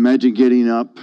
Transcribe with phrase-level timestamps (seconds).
[0.00, 0.96] Imagine getting up,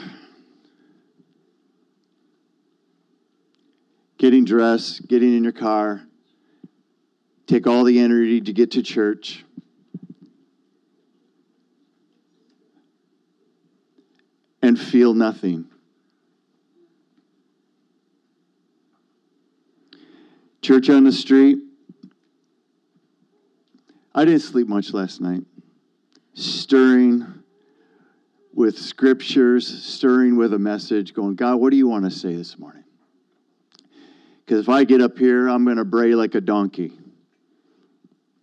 [4.18, 6.02] getting dressed, getting in your car,
[7.46, 9.46] take all the energy to get to church.
[14.64, 15.66] And feel nothing.
[20.64, 21.60] Church on the street.
[24.16, 25.44] I didn't sleep much last night.
[26.34, 27.37] Stirring
[28.58, 32.58] with scriptures, stirring with a message, going, God, what do you want to say this
[32.58, 32.84] morning?
[34.44, 36.92] Because if I get up here, I'm going to bray like a donkey.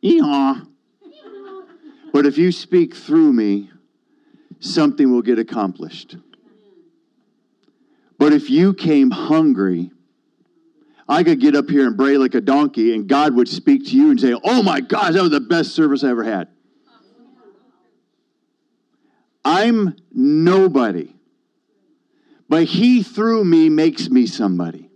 [0.05, 0.69] Eehaw.
[2.13, 3.71] But if you speak through me,
[4.61, 6.17] something will get accomplished.
[8.17, 9.91] But if you came hungry,
[11.09, 13.97] I could get up here and bray like a donkey, and God would speak to
[13.97, 16.54] you and say, Oh my gosh, that was the best service I ever had.
[19.57, 21.15] I'm nobody,
[22.49, 24.91] but He through me makes me somebody.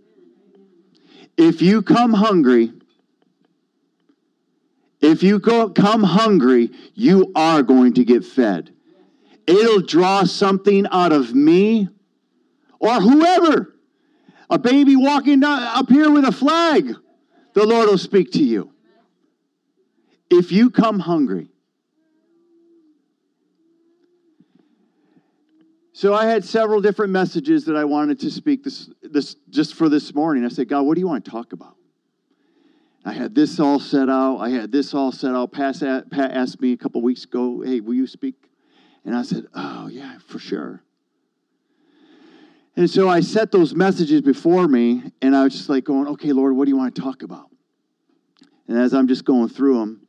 [1.37, 2.73] If you come hungry,
[4.99, 8.73] if you go, come hungry, you are going to get fed.
[9.47, 11.87] It'll draw something out of me
[12.79, 13.73] or whoever
[14.49, 16.93] a baby walking up here with a flag,
[17.53, 18.73] the Lord will speak to you.
[20.29, 21.49] If you come hungry.
[25.99, 29.89] So I had several different messages that I wanted to speak this, this just for
[29.89, 30.45] this morning.
[30.45, 31.75] I said, God, what do you want to talk about?
[33.03, 34.37] I had this all set out.
[34.37, 35.51] I had this all set out.
[35.51, 35.75] Pat,
[36.09, 38.35] Pat asked me a couple weeks ago, hey, will you speak?
[39.03, 40.81] And I said, oh, yeah, for sure.
[42.77, 46.31] And so I set those messages before me, and I was just like going, okay,
[46.31, 47.49] Lord, what do you want to talk about?
[48.69, 50.07] And as I'm just going through them,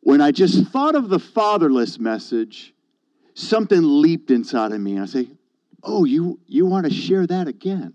[0.00, 2.73] when I just thought of the fatherless message,
[3.34, 4.98] something leaped inside of me.
[4.98, 5.28] I say,
[5.82, 7.94] oh, you, you want to share that again?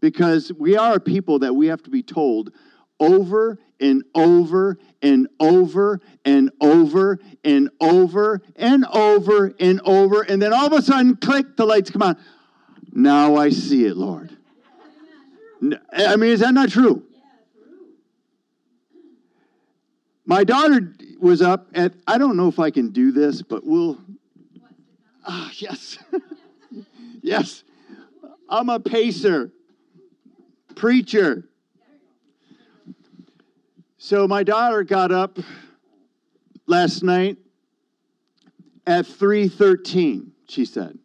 [0.00, 2.52] Because we are a people that we have to be told
[3.00, 10.22] over and over and over and over and over and over and over.
[10.22, 12.16] And then all of a sudden, click, the lights come on.
[12.92, 14.36] Now I see it, Lord.
[15.92, 17.04] I mean, is that not true?
[20.28, 23.98] My daughter was up at, I don't know if I can do this, but we'll.
[25.26, 25.96] Ah, yes.
[27.22, 27.64] yes.
[28.46, 29.50] I'm a pacer,
[30.74, 31.48] preacher.
[33.96, 35.38] So my daughter got up
[36.66, 37.38] last night
[38.86, 40.98] at 3:13, she said.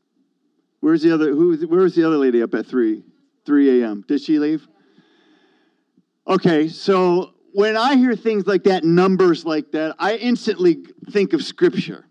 [0.82, 3.02] Where's the other who where's the other lady up at 3
[3.46, 4.04] 3 a.m.?
[4.06, 4.68] Did she leave?
[6.28, 11.44] Okay, so when I hear things like that, numbers like that, I instantly think of
[11.44, 12.06] scripture.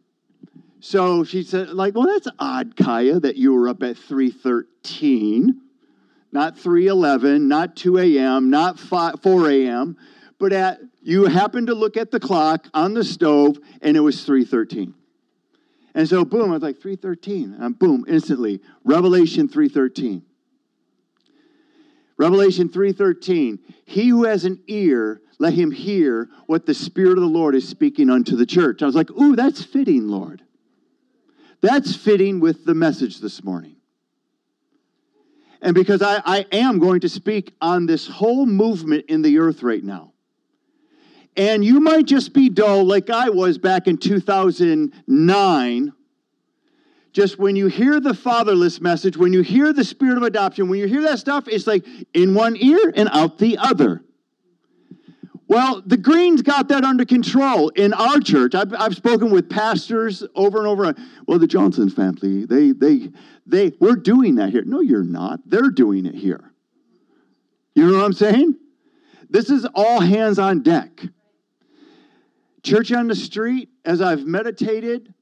[0.80, 5.60] So she said, like, well, that's odd, Kaya, that you were up at 313,
[6.32, 9.96] not 311, not 2 a.m., not 5, 4 a.m
[10.42, 14.24] but at you happened to look at the clock on the stove and it was
[14.24, 14.92] 313
[15.94, 20.20] and so boom i was like 313 and boom instantly revelation 313
[22.16, 27.26] revelation 313 he who has an ear let him hear what the spirit of the
[27.26, 28.82] lord is speaking unto the church.
[28.82, 30.42] I was like ooh that's fitting lord.
[31.60, 33.76] That's fitting with the message this morning.
[35.62, 39.62] And because I, I am going to speak on this whole movement in the earth
[39.62, 40.12] right now.
[41.36, 45.92] And you might just be dull like I was back in 2009.
[47.12, 50.78] Just when you hear the fatherless message, when you hear the spirit of adoption, when
[50.78, 51.84] you hear that stuff, it's like
[52.14, 54.02] in one ear and out the other.
[55.46, 58.54] Well, the Greens got that under control in our church.
[58.54, 60.94] I've, I've spoken with pastors over and over.
[61.26, 63.10] Well, the Johnson family, they, they,
[63.46, 64.64] they, we're doing that here.
[64.64, 65.40] No, you're not.
[65.44, 66.52] They're doing it here.
[67.74, 68.56] You know what I'm saying?
[69.28, 71.02] This is all hands on deck.
[72.62, 75.12] Church on the street, as I've meditated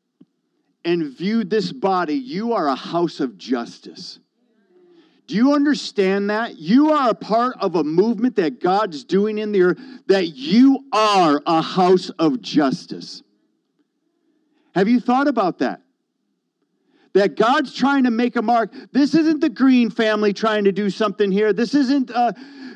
[0.84, 4.18] and viewed this body, you are a house of justice.
[5.26, 6.58] Do you understand that?
[6.58, 10.84] You are a part of a movement that God's doing in the earth, that you
[10.92, 13.22] are a house of justice.
[14.74, 15.82] Have you thought about that?
[17.12, 18.72] That God's trying to make a mark.
[18.92, 21.52] This isn't the Green family trying to do something here.
[21.52, 22.32] This isn't uh,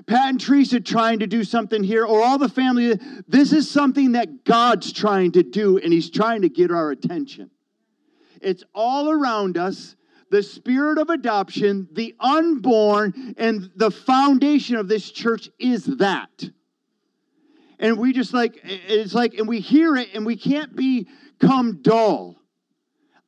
[0.07, 2.99] Pat and Teresa trying to do something here or all the family.
[3.27, 7.51] This is something that God's trying to do, and He's trying to get our attention.
[8.45, 9.97] It's all around us
[10.31, 16.51] the spirit of adoption, the unborn, and the foundation of this church is that.
[17.79, 22.37] And we just like, it's like, and we hear it and we can't become dull.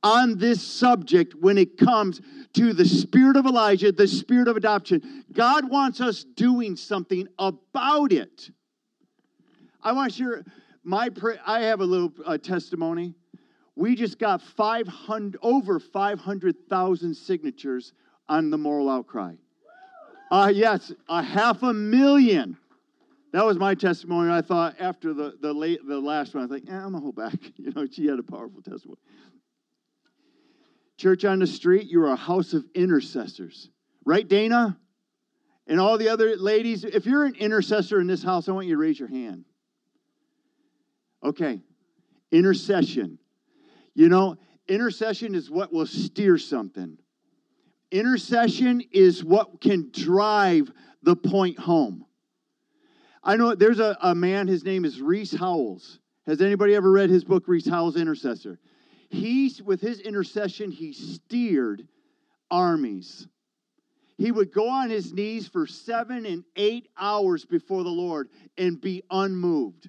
[0.02, 2.20] on this subject when it comes
[2.54, 5.24] to the spirit of Elijah, the spirit of adoption.
[5.32, 8.50] God wants us doing something about it.
[9.82, 10.44] I want to share
[10.84, 11.10] my
[11.44, 13.14] I have a little uh, testimony.
[13.76, 17.92] We just got 500 over 500,000 signatures
[18.28, 19.34] on the moral outcry.
[20.30, 22.56] Uh, yes, a half a million.
[23.32, 24.32] That was my testimony.
[24.32, 27.16] I thought after the the late the last one, I think, eh, I'm gonna hold
[27.16, 27.34] back.
[27.58, 28.98] You know, she had a powerful testimony.
[30.96, 33.68] Church on the street, you are a house of intercessors,
[34.04, 34.78] right, Dana?
[35.66, 38.74] And all the other ladies, if you're an intercessor in this house, I want you
[38.74, 39.44] to raise your hand.
[41.22, 41.60] Okay,
[42.32, 43.18] intercession.
[43.96, 44.36] You know,
[44.68, 46.98] intercession is what will steer something.
[47.90, 50.70] Intercession is what can drive
[51.02, 52.04] the point home.
[53.24, 55.98] I know there's a, a man, his name is Rees Howells.
[56.26, 58.58] Has anybody ever read his book, Rees Howells Intercessor?
[59.08, 61.88] He's, with his intercession, he steered
[62.50, 63.26] armies.
[64.18, 68.28] He would go on his knees for seven and eight hours before the Lord
[68.58, 69.88] and be unmoved.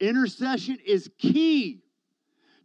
[0.00, 1.82] Intercession is key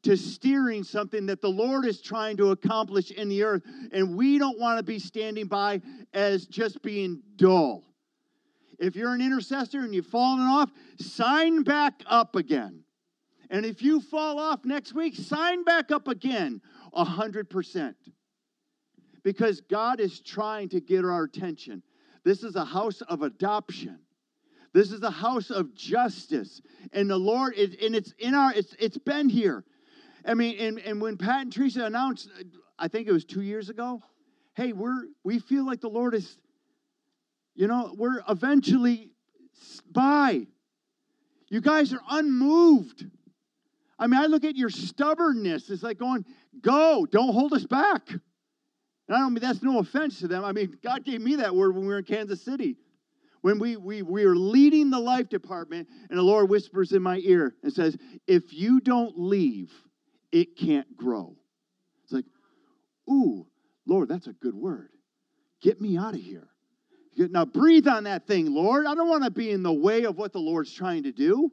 [0.03, 3.63] to steering something that the Lord is trying to accomplish in the earth.
[3.91, 5.81] And we don't want to be standing by
[6.13, 7.83] as just being dull.
[8.79, 12.83] If you're an intercessor and you've fallen off, sign back up again.
[13.51, 16.61] And if you fall off next week, sign back up again,
[16.95, 17.93] 100%.
[19.23, 21.83] Because God is trying to get our attention.
[22.23, 23.99] This is a house of adoption.
[24.73, 26.61] This is a house of justice.
[26.91, 29.63] And the Lord, is, and it's in our, it's, it's been here.
[30.25, 32.29] I mean, and, and when Pat and Teresa announced,
[32.77, 34.01] I think it was two years ago,
[34.55, 36.37] hey, we're we feel like the Lord is,
[37.55, 39.11] you know, we're eventually
[39.91, 40.47] by.
[41.49, 43.05] You guys are unmoved.
[43.99, 45.69] I mean, I look at your stubbornness.
[45.69, 46.25] It's like going,
[46.61, 48.09] go, don't hold us back.
[48.09, 50.43] And I don't mean that's no offense to them.
[50.45, 52.77] I mean, God gave me that word when we were in Kansas City.
[53.41, 57.17] When we, we, we are leading the life department, and the Lord whispers in my
[57.17, 57.97] ear and says,
[58.27, 59.71] If you don't leave,
[60.31, 61.35] it can't grow.
[62.03, 62.25] It's like,
[63.09, 63.47] ooh,
[63.85, 64.89] Lord, that's a good word.
[65.61, 66.47] Get me out of here.
[67.17, 68.85] Now breathe on that thing, Lord.
[68.85, 71.51] I don't want to be in the way of what the Lord's trying to do.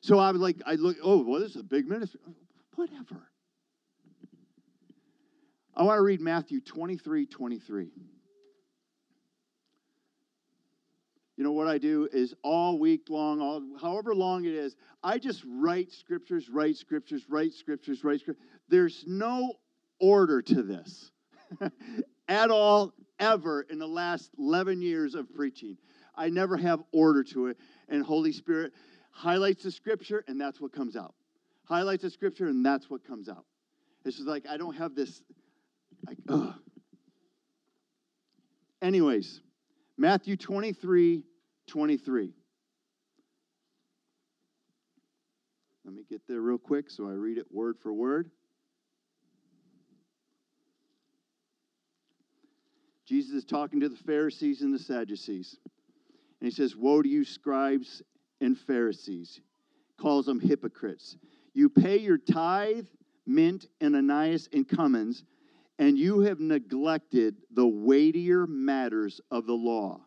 [0.00, 2.20] So I was like, I look, oh, well, this is a big ministry.
[2.74, 3.28] Whatever.
[5.76, 7.90] I want to read Matthew 23 23.
[11.36, 15.18] You know what I do is all week long, all, however long it is, I
[15.18, 18.46] just write scriptures, write scriptures, write scriptures, write scriptures.
[18.68, 19.54] There's no
[20.00, 21.10] order to this
[22.28, 25.76] at all, ever in the last 11 years of preaching.
[26.14, 27.58] I never have order to it.
[27.88, 28.72] And Holy Spirit
[29.10, 31.14] highlights the scripture, and that's what comes out.
[31.64, 33.44] Highlights the scripture, and that's what comes out.
[34.04, 35.22] It's just like I don't have this,
[36.06, 36.54] like, ugh.
[38.82, 39.40] Anyways,
[39.96, 41.22] Matthew 23
[41.66, 42.32] 23.
[45.84, 48.30] Let me get there real quick so I read it word for word.
[53.06, 55.58] Jesus is talking to the Pharisees and the Sadducees.
[56.40, 58.02] And he says, Woe to you, scribes
[58.40, 59.40] and Pharisees.
[60.00, 61.16] Calls them hypocrites.
[61.52, 62.86] You pay your tithe,
[63.26, 65.22] mint, and anise and cummins,
[65.78, 70.00] and you have neglected the weightier matters of the law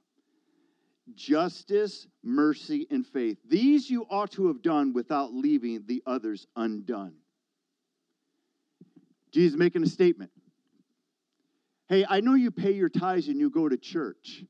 [1.15, 3.37] justice, mercy, and faith.
[3.47, 7.13] These you ought to have done without leaving the others undone.
[9.31, 10.31] Jesus making a statement.
[11.87, 14.43] Hey, I know you pay your tithes and you go to church,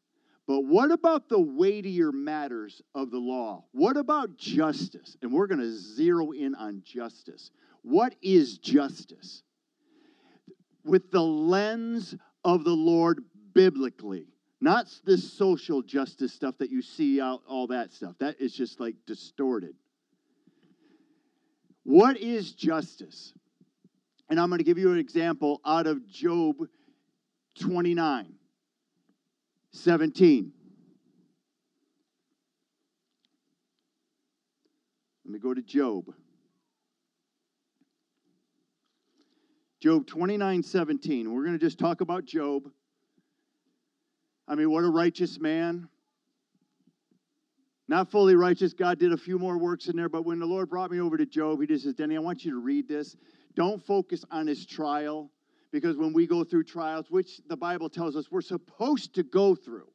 [0.47, 3.65] but what about the weightier matters of the law?
[3.73, 5.15] What about justice?
[5.21, 7.51] And we're going to zero in on justice.
[7.83, 9.43] What is justice?
[10.87, 14.27] With the lens of the Lord biblically.
[14.59, 18.15] Not this social justice stuff that you see out, all that stuff.
[18.19, 19.75] That is just like distorted.
[21.83, 23.33] What is justice?
[24.29, 26.55] And I'm going to give you an example out of Job
[27.59, 28.33] 29
[29.71, 30.51] 17.
[35.23, 36.05] Let me go to Job.
[39.79, 41.31] Job 29 17.
[41.31, 42.69] We're going to just talk about Job.
[44.47, 45.87] I mean, what a righteous man.
[47.87, 48.73] Not fully righteous.
[48.73, 51.15] God did a few more works in there, but when the Lord brought me over
[51.15, 53.15] to Job, he just says, Denny, I want you to read this.
[53.55, 55.29] Don't focus on his trial,
[55.71, 59.55] because when we go through trials, which the Bible tells us we're supposed to go
[59.55, 59.87] through,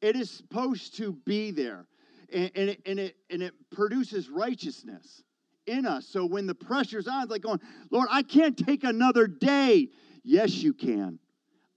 [0.00, 1.86] it is supposed to be there.
[2.32, 5.22] And, and, it, and, it, and it produces righteousness
[5.70, 6.06] in us.
[6.06, 7.60] So when the pressure's on, it's like going,
[7.90, 9.88] Lord, I can't take another day.
[10.24, 11.18] Yes, you can.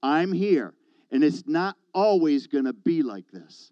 [0.01, 0.73] I'm here.
[1.11, 3.71] And it's not always going to be like this.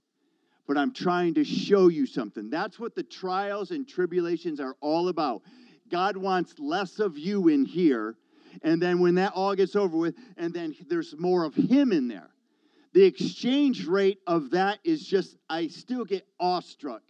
[0.67, 2.49] But I'm trying to show you something.
[2.49, 5.41] That's what the trials and tribulations are all about.
[5.89, 8.15] God wants less of you in here.
[8.61, 12.07] And then when that all gets over with, and then there's more of Him in
[12.07, 12.29] there.
[12.93, 17.01] The exchange rate of that is just, I still get awestruck.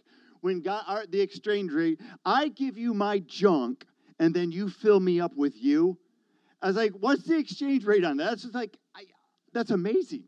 [0.42, 3.86] When God, our, the exchange rate, I give you my junk
[4.18, 5.96] and then you fill me up with you.
[6.60, 8.30] I was like, what's the exchange rate on that?
[8.30, 9.04] That's just like, I,
[9.52, 10.24] that's amazing.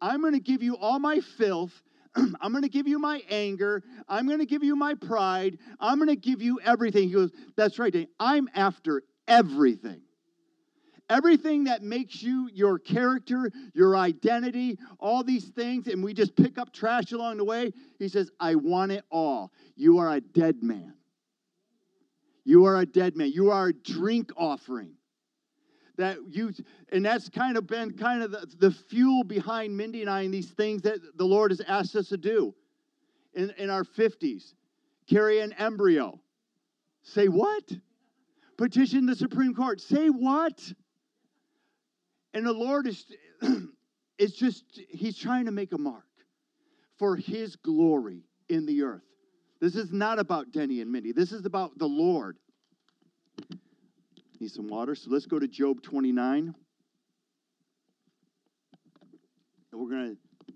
[0.00, 1.72] I'm going to give you all my filth.
[2.16, 3.82] I'm going to give you my anger.
[4.08, 5.58] I'm going to give you my pride.
[5.78, 7.08] I'm going to give you everything.
[7.08, 8.08] He goes, That's right, Dane.
[8.18, 10.00] I'm after everything.
[11.10, 16.56] Everything that makes you your character, your identity, all these things, and we just pick
[16.56, 17.72] up trash along the way.
[17.98, 19.52] He says, I want it all.
[19.76, 20.94] You are a dead man.
[22.44, 23.32] You are a dead man.
[23.32, 24.92] You are a drink offering.
[25.96, 26.52] That you,
[26.90, 30.34] and that's kind of been kind of the, the fuel behind Mindy and I and
[30.34, 32.54] these things that the Lord has asked us to do
[33.34, 34.54] in, in our 50s.
[35.08, 36.18] Carry an embryo.
[37.02, 37.70] Say what?
[38.56, 39.80] Petition the Supreme Court.
[39.80, 40.72] Say what?
[42.34, 43.06] And the Lord is
[44.18, 46.04] it's just he's trying to make a mark
[46.98, 49.02] for his glory in the earth.
[49.60, 51.12] This is not about Denny and Mindy.
[51.12, 52.36] This is about the Lord.
[54.40, 54.94] Need some water.
[54.96, 56.54] So let's go to Job 29.
[59.72, 60.54] And we're going to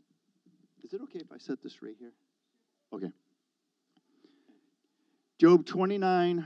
[0.84, 2.12] Is it okay if I set this right here?
[2.92, 3.10] Okay.
[5.38, 6.44] Job 29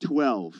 [0.00, 0.54] 12.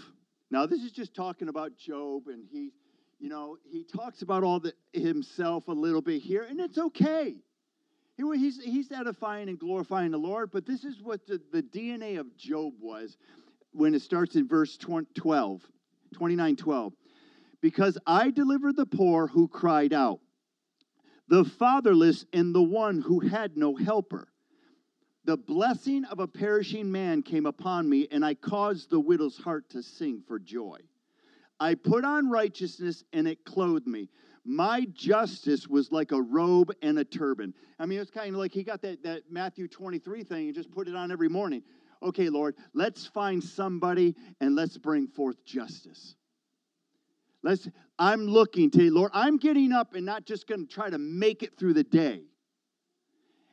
[0.50, 2.73] Now, this is just talking about Job, and he,
[3.19, 7.37] you know, he talks about all the himself a little bit here, and it's okay.
[8.17, 12.19] He, he's, he's edifying and glorifying the Lord, but this is what the, the DNA
[12.19, 13.17] of Job was
[13.73, 15.62] when it starts in verse 12,
[16.14, 16.93] 29 12.
[17.61, 20.21] Because I delivered the poor who cried out,
[21.28, 24.28] the fatherless, and the one who had no helper.
[25.28, 29.68] The blessing of a perishing man came upon me, and I caused the widow's heart
[29.73, 30.78] to sing for joy.
[31.61, 34.08] I put on righteousness, and it clothed me.
[34.47, 37.52] My justice was like a robe and a turban.
[37.78, 40.70] I mean, it's kind of like he got that, that Matthew 23 thing and just
[40.70, 41.62] put it on every morning.
[42.02, 46.14] Okay, Lord, let's find somebody and let's bring forth justice.
[47.42, 47.68] Let's,
[47.99, 51.42] I'm looking to, Lord, I'm getting up and not just going to try to make
[51.42, 52.23] it through the day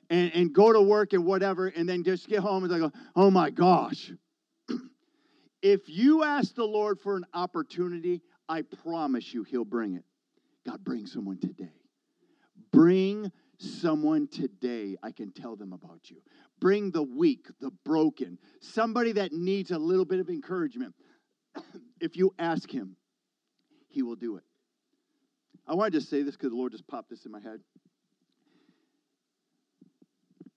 [0.10, 3.32] and, and go to work and whatever, and then just get home and go, oh
[3.32, 4.12] my gosh.
[5.62, 10.04] if you ask the Lord for an opportunity, I promise you he'll bring it.
[10.66, 11.74] God, bring someone today.
[12.72, 16.18] Bring someone today I can tell them about you.
[16.60, 20.94] Bring the weak, the broken, somebody that needs a little bit of encouragement.
[22.02, 22.96] if you ask him,
[23.88, 24.44] he will do it.
[25.68, 27.60] I wanted to just say this because the Lord just popped this in my head.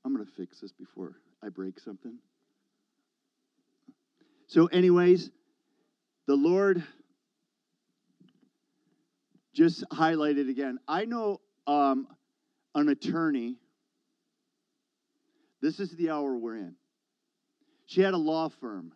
[0.08, 2.14] I'm going to fix this before I break something.
[4.46, 5.30] So, anyways,
[6.26, 6.82] the Lord
[9.52, 10.78] just highlighted again.
[10.88, 12.08] I know um,
[12.74, 13.56] an attorney.
[15.60, 16.74] This is the hour we're in.
[17.84, 18.94] She had a law firm.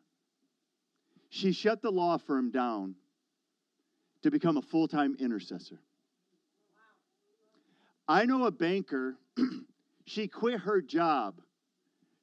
[1.28, 2.95] She shut the law firm down
[4.23, 5.78] to become a full time intercessor.
[8.09, 9.19] I know a banker
[10.06, 11.40] she quit her job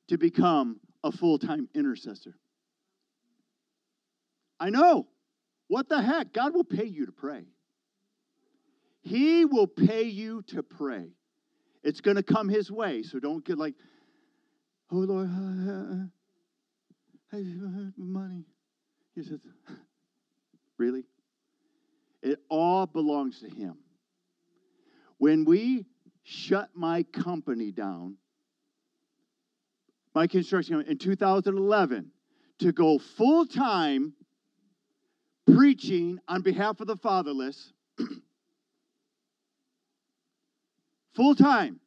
[0.10, 2.36] to become a full time intercessor.
[4.60, 5.08] I know.
[5.68, 6.34] What the heck?
[6.34, 7.46] God will pay you to pray.
[9.02, 11.10] He will pay you to pray.
[11.84, 13.76] It's going to come His way, so don't get like,
[14.92, 15.30] oh Lord,
[17.34, 18.46] uh, uh, money.
[19.16, 19.40] He says,
[20.78, 21.04] really?
[22.22, 23.78] It all belongs to Him.
[25.18, 25.86] When we
[26.30, 28.16] shut my company down,
[30.14, 32.12] my construction company, in 2011
[32.60, 34.14] to go full time
[35.52, 37.74] preaching on behalf of the fatherless.
[41.16, 41.80] full time.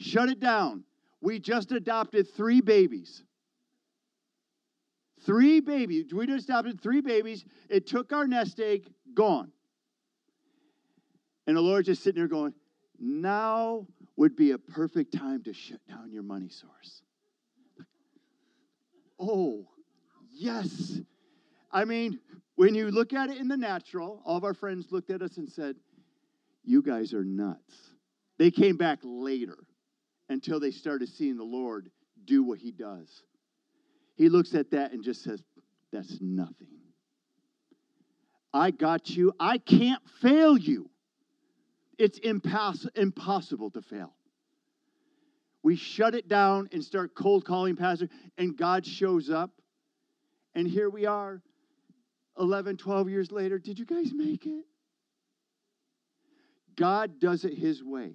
[0.00, 0.82] Shut it down.
[1.20, 3.22] We just adopted three babies.
[5.24, 6.12] Three babies.
[6.12, 7.44] We just adopted three babies.
[7.70, 9.52] It took our nest egg, gone.
[11.46, 12.52] And the Lord just sitting there going,
[12.98, 13.86] now
[14.16, 17.02] would be a perfect time to shut down your money source.
[19.18, 19.66] Oh,
[20.32, 21.00] yes.
[21.70, 22.20] I mean,
[22.56, 25.36] when you look at it in the natural, all of our friends looked at us
[25.36, 25.76] and said,
[26.64, 27.74] You guys are nuts.
[28.38, 29.56] They came back later
[30.28, 31.90] until they started seeing the Lord
[32.24, 33.22] do what he does.
[34.16, 35.42] He looks at that and just says,
[35.92, 36.68] That's nothing.
[38.52, 39.32] I got you.
[39.38, 40.88] I can't fail you.
[41.98, 44.14] It's impass- impossible to fail.
[45.62, 49.50] We shut it down and start cold calling pastor, and God shows up.
[50.54, 51.42] And here we are,
[52.38, 53.58] 11, 12 years later.
[53.58, 54.64] Did you guys make it?
[56.76, 58.12] God does it his way.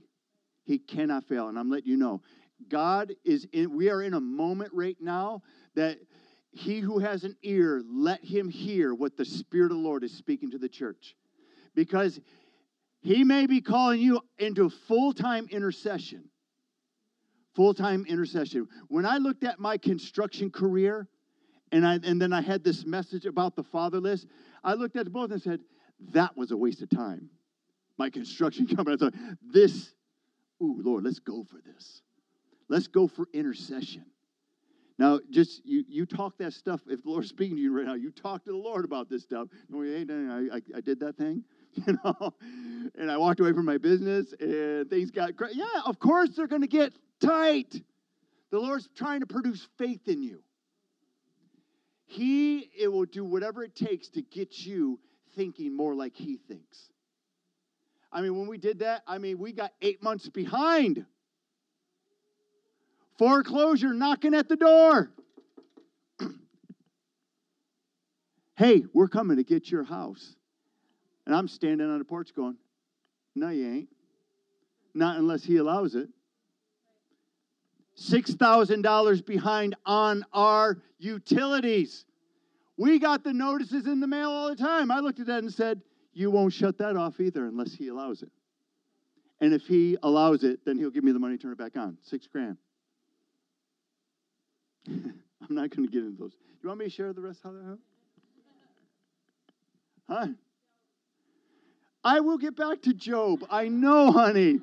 [0.63, 1.49] He cannot fail.
[1.49, 2.21] And I'm letting you know,
[2.69, 5.41] God is in, we are in a moment right now
[5.75, 5.97] that
[6.51, 10.13] he who has an ear, let him hear what the Spirit of the Lord is
[10.13, 11.15] speaking to the church.
[11.75, 12.19] Because
[13.01, 16.29] he may be calling you into full time intercession.
[17.55, 18.67] Full time intercession.
[18.87, 21.07] When I looked at my construction career,
[21.71, 24.25] and, I, and then I had this message about the fatherless,
[24.63, 25.61] I looked at both and said,
[26.13, 27.29] that was a waste of time.
[27.97, 29.93] My construction company, I thought, this,
[30.61, 32.01] ooh, Lord, let's go for this.
[32.69, 34.05] Let's go for intercession.
[34.97, 36.81] Now, just you, you talk that stuff.
[36.87, 39.23] If the Lord's speaking to you right now, you talk to the Lord about this
[39.23, 39.47] stuff.
[39.67, 41.43] No, hey, I, I, I did that thing,
[41.87, 42.33] you know,
[42.95, 45.55] and I walked away from my business, and things got great.
[45.55, 47.81] Yeah, of course they're going to get tight.
[48.51, 50.43] The Lord's trying to produce faith in you.
[52.05, 54.99] He it will do whatever it takes to get you
[55.35, 56.89] thinking more like He thinks.
[58.11, 61.05] I mean, when we did that, I mean, we got eight months behind
[63.17, 65.11] Foreclosure knocking at the door.
[68.55, 70.35] hey, we're coming to get your house.
[71.31, 72.57] And I'm standing on the porch going,
[73.35, 73.89] No, you ain't.
[74.93, 76.09] Not unless he allows it.
[77.97, 82.03] $6,000 behind on our utilities.
[82.75, 84.91] We got the notices in the mail all the time.
[84.91, 85.79] I looked at that and said,
[86.11, 88.31] You won't shut that off either unless he allows it.
[89.39, 91.77] And if he allows it, then he'll give me the money to turn it back
[91.77, 91.97] on.
[92.01, 92.57] Six grand.
[94.85, 95.15] I'm
[95.49, 96.33] not going to get into those.
[96.61, 97.79] You want me to share the rest of how that happened?
[100.09, 100.27] Huh?
[102.03, 103.45] I will get back to Job.
[103.49, 104.59] I know, honey.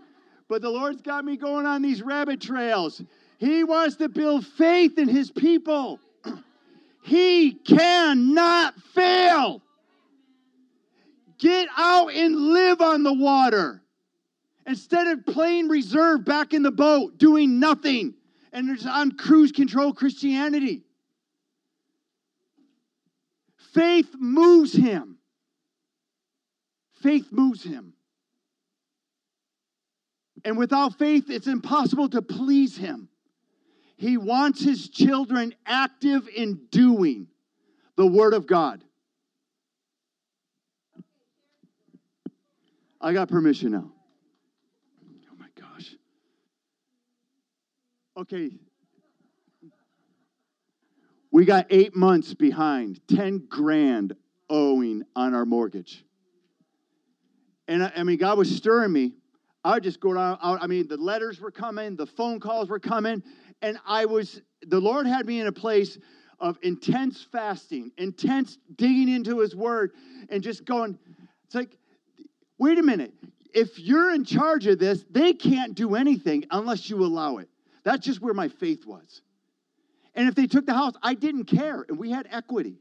[0.48, 3.02] But the Lord's got me going on these rabbit trails.
[3.38, 6.00] He wants to build faith in his people.
[7.02, 9.62] he cannot fail.
[11.38, 13.82] Get out and live on the water.
[14.66, 18.14] Instead of playing reserve back in the boat, doing nothing
[18.52, 20.82] and it's on cruise control Christianity.
[23.72, 25.17] Faith moves him.
[27.02, 27.94] Faith moves him.
[30.44, 33.08] And without faith, it's impossible to please him.
[33.96, 37.26] He wants his children active in doing
[37.96, 38.82] the Word of God.
[43.00, 43.90] I got permission now.
[45.30, 45.94] Oh my gosh.
[48.16, 48.50] Okay.
[51.30, 54.14] We got eight months behind, 10 grand
[54.48, 56.04] owing on our mortgage.
[57.68, 59.12] And I, I mean, God was stirring me.
[59.62, 60.58] I would just go down, out.
[60.62, 63.22] I mean, the letters were coming, the phone calls were coming,
[63.60, 65.98] and I was, the Lord had me in a place
[66.40, 69.92] of intense fasting, intense digging into His Word,
[70.30, 70.98] and just going,
[71.44, 71.76] it's like,
[72.58, 73.12] wait a minute.
[73.52, 77.48] If you're in charge of this, they can't do anything unless you allow it.
[77.82, 79.22] That's just where my faith was.
[80.14, 81.84] And if they took the house, I didn't care.
[81.88, 82.76] And we had equity.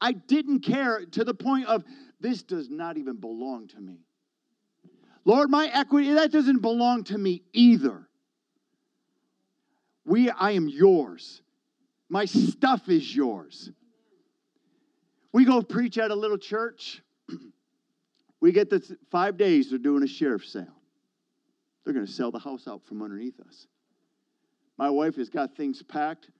[0.00, 1.84] I didn't care to the point of
[2.20, 4.00] this does not even belong to me.
[5.24, 8.08] Lord, my equity, that doesn't belong to me either.
[10.04, 11.42] We, I am yours.
[12.08, 13.70] My stuff is yours.
[15.32, 17.02] We go preach at a little church.
[18.40, 20.64] we get the five days, they're doing a sheriff sale.
[21.84, 23.66] They're going to sell the house out from underneath us.
[24.78, 26.30] My wife has got things packed.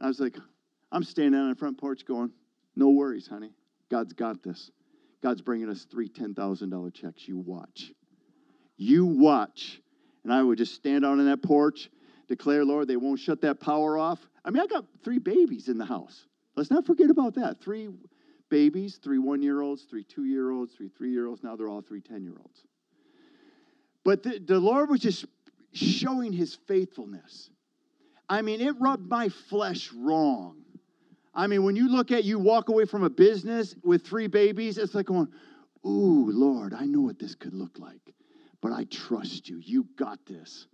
[0.00, 0.36] I was like,
[0.92, 2.30] I'm standing on the front porch going,
[2.76, 3.52] no worries, honey.
[3.90, 4.70] God's got this.
[5.22, 7.28] God's bringing us three $10,000 checks.
[7.28, 7.92] You watch.
[8.76, 9.80] You watch.
[10.24, 11.90] And I would just stand out on that porch,
[12.28, 14.18] declare, Lord, they won't shut that power off.
[14.44, 16.26] I mean, I got three babies in the house.
[16.56, 17.60] Let's not forget about that.
[17.62, 17.88] Three
[18.48, 21.42] babies, three one year olds, three two year olds, three three year olds.
[21.42, 22.60] Now they're all three 10 year olds.
[24.04, 25.26] But the, the Lord was just
[25.72, 27.50] showing his faithfulness.
[28.28, 30.59] I mean, it rubbed my flesh wrong.
[31.40, 34.76] I mean, when you look at you walk away from a business with three babies,
[34.76, 35.26] it's like going,
[35.86, 38.12] Ooh, Lord, I know what this could look like,
[38.60, 39.56] but I trust you.
[39.56, 40.66] You got this.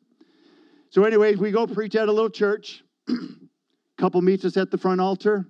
[0.91, 2.83] So, anyways, we go preach at a little church.
[3.97, 5.47] Couple meets us at the front altar.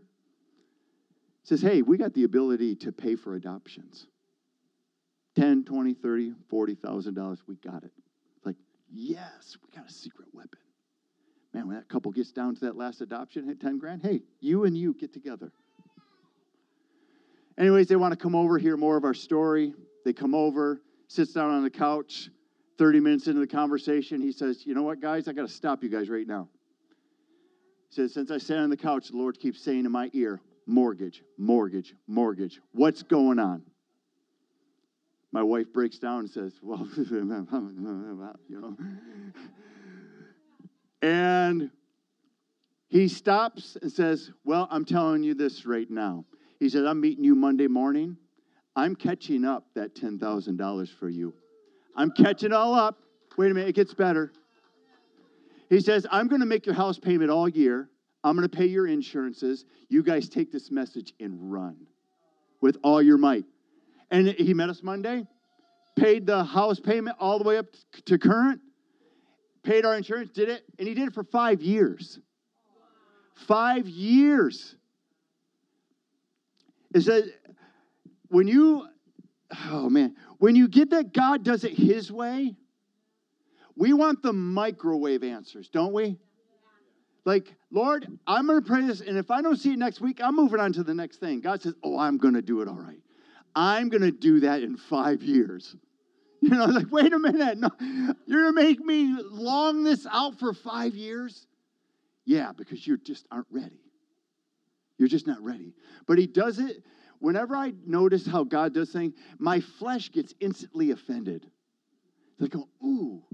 [1.44, 4.06] Says, hey, we got the ability to pay for adoptions.
[5.36, 7.38] 10, 20, 30, 40,000 dollars.
[7.48, 7.92] We got it.
[8.44, 8.56] Like,
[8.92, 10.58] yes, we got a secret weapon.
[11.56, 14.64] Man, when that couple gets down to that last adoption, hit 10 grand, hey, you
[14.64, 15.50] and you get together.
[17.56, 19.72] Anyways, they want to come over, hear more of our story.
[20.04, 22.28] They come over, sits down on the couch.
[22.76, 25.28] 30 minutes into the conversation, he says, You know what, guys?
[25.28, 26.46] I got to stop you guys right now.
[27.88, 30.42] He says, Since I sat on the couch, the Lord keeps saying in my ear,
[30.66, 32.60] Mortgage, mortgage, mortgage.
[32.72, 33.62] What's going on?
[35.32, 37.24] My wife breaks down and says, Well, you
[38.50, 38.76] know.
[41.06, 41.70] And
[42.88, 46.24] he stops and says, Well, I'm telling you this right now.
[46.58, 48.16] He says, I'm meeting you Monday morning.
[48.74, 51.32] I'm catching up that $10,000 for you.
[51.94, 52.98] I'm catching all up.
[53.38, 54.32] Wait a minute, it gets better.
[55.70, 57.88] He says, I'm going to make your house payment all year.
[58.24, 59.64] I'm going to pay your insurances.
[59.88, 61.86] You guys take this message and run
[62.60, 63.44] with all your might.
[64.10, 65.28] And he met us Monday,
[65.94, 67.66] paid the house payment all the way up
[68.06, 68.60] to current,
[69.66, 72.18] paid our insurance, did it, and he did it for five years.
[73.46, 74.76] Five years.
[76.94, 77.28] It says,
[78.28, 78.86] when you,
[79.66, 82.54] oh man, when you get that God does it his way,
[83.76, 86.16] we want the microwave answers, don't we?
[87.24, 90.20] Like, Lord, I'm going to pray this, and if I don't see it next week,
[90.22, 91.40] I'm moving on to the next thing.
[91.40, 93.00] God says, Oh, I'm going to do it all right.
[93.54, 95.74] I'm going to do that in five years.
[96.50, 97.58] You know, like, wait a minute.
[97.58, 97.70] No,
[98.26, 101.48] you're to make me long this out for five years?
[102.24, 103.80] Yeah, because you just aren't ready.
[104.96, 105.74] You're just not ready.
[106.06, 106.84] But he does it
[107.18, 111.50] whenever I notice how God does things, my flesh gets instantly offended.
[112.38, 113.24] They go, ooh,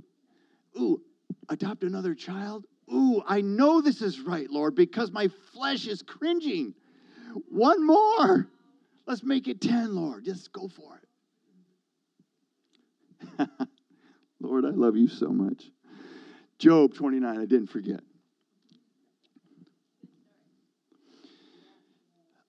[0.78, 1.02] ooh,
[1.50, 2.64] adopt another child?
[2.90, 6.72] Ooh, I know this is right, Lord, because my flesh is cringing.
[7.50, 8.48] One more.
[9.06, 10.24] Let's make it 10, Lord.
[10.24, 11.01] Just go for it.
[14.40, 15.64] Lord, I love you so much.
[16.58, 18.00] Job 29, I didn't forget.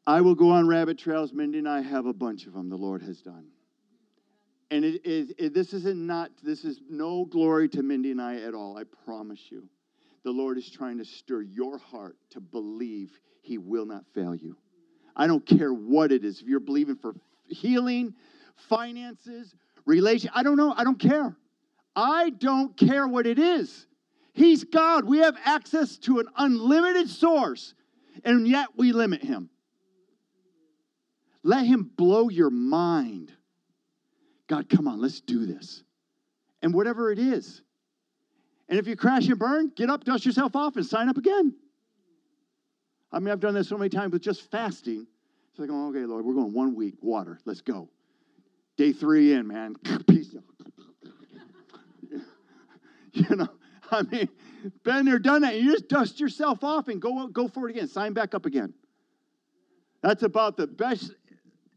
[0.05, 1.31] I will go on rabbit trails.
[1.31, 3.47] Mindy and I have a bunch of them the Lord has done.
[4.69, 8.41] And it is it, this isn't not this is no glory to Mindy and I
[8.41, 8.77] at all.
[8.77, 9.69] I promise you.
[10.23, 14.57] The Lord is trying to stir your heart to believe he will not fail you.
[15.15, 16.41] I don't care what it is.
[16.41, 17.15] If you're believing for
[17.45, 18.15] healing,
[18.69, 19.53] finances,
[19.85, 20.73] relation, I don't know.
[20.75, 21.35] I don't care.
[21.95, 23.87] I don't care what it is.
[24.33, 25.05] He's God.
[25.05, 27.75] We have access to an unlimited source,
[28.23, 29.49] and yet we limit him.
[31.43, 33.31] Let Him blow your mind.
[34.47, 35.83] God, come on, let's do this.
[36.61, 37.61] And whatever it is.
[38.69, 41.53] And if you crash and burn, get up, dust yourself off, and sign up again.
[43.11, 45.05] I mean, I've done this so many times with just fasting.
[45.51, 47.89] It's like, oh, okay, Lord, we're going one week, water, let's go.
[48.77, 49.75] Day three in, man,
[50.07, 50.35] peace.
[53.13, 53.49] you know,
[53.91, 54.29] I mean,
[54.83, 55.59] been there, done that.
[55.59, 57.87] You just dust yourself off and go, go for it again.
[57.87, 58.73] Sign back up again.
[60.01, 61.13] That's about the best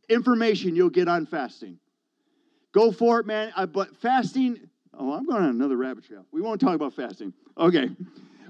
[0.09, 1.79] information you'll get on fasting.
[2.73, 3.53] Go for it, man.
[3.57, 6.27] Uh, but fasting, oh, I'm going on another rabbit trail.
[6.33, 7.33] We won't talk about fasting.
[7.57, 7.89] Okay.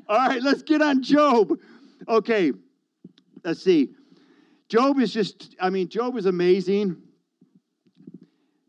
[0.08, 1.58] All right, let's get on Job.
[2.08, 2.52] Okay,
[3.44, 3.90] let's see.
[4.68, 6.96] Job is just, I mean, Job is amazing.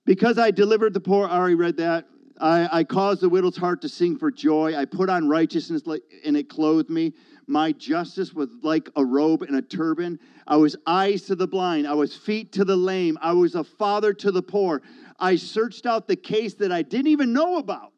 [0.08, 2.08] Because I delivered the poor, I already read that.
[2.39, 4.74] I, I caused the widow's heart to sing for joy.
[4.74, 5.84] I put on righteousness
[6.24, 7.13] and it clothed me.
[7.46, 10.17] My justice was like a robe and a turban.
[10.48, 11.88] I was eyes to the blind.
[11.88, 13.17] I was feet to the lame.
[13.22, 14.82] I was a father to the poor.
[15.20, 17.91] I searched out the case that I didn't even know about.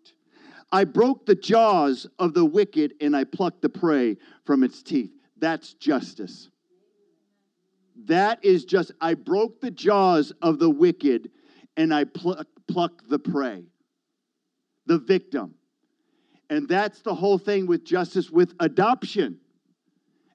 [0.72, 5.12] I broke the jaws of the wicked and I plucked the prey from its teeth.
[5.38, 6.50] That's justice.
[8.06, 11.30] That is just, I broke the jaws of the wicked
[11.80, 13.64] and I pluck, pluck the prey,
[14.86, 15.56] the victim.
[16.50, 19.40] And that's the whole thing with justice with adoption.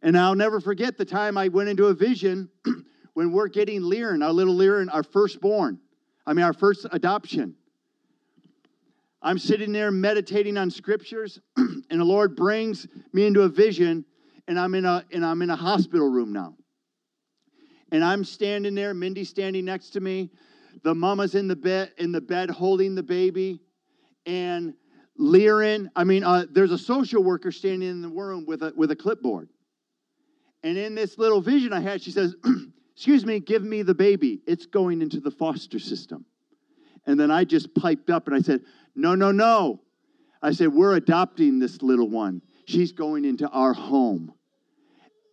[0.01, 2.49] And I'll never forget the time I went into a vision
[3.13, 5.79] when we're getting Liren, our little Liren, our firstborn.
[6.27, 7.57] I mean, our first adoption.
[9.21, 14.07] I'm sitting there meditating on scriptures, and the Lord brings me into a vision,
[14.49, 16.55] and I'm in a and I'm in a hospital room now.
[17.93, 20.31] And I'm standing there, Mindy standing next to me,
[20.83, 23.61] the mama's in the bed in the bed holding the baby,
[24.27, 24.75] and
[25.19, 28.91] Liren, I mean, uh, there's a social worker standing in the room with a, with
[28.91, 29.49] a clipboard.
[30.63, 32.35] And in this little vision I had, she says,
[32.97, 34.41] Excuse me, give me the baby.
[34.47, 36.25] It's going into the foster system.
[37.07, 38.63] And then I just piped up and I said,
[38.95, 39.81] No, no, no.
[40.43, 42.43] I said, We're adopting this little one.
[42.67, 44.33] She's going into our home.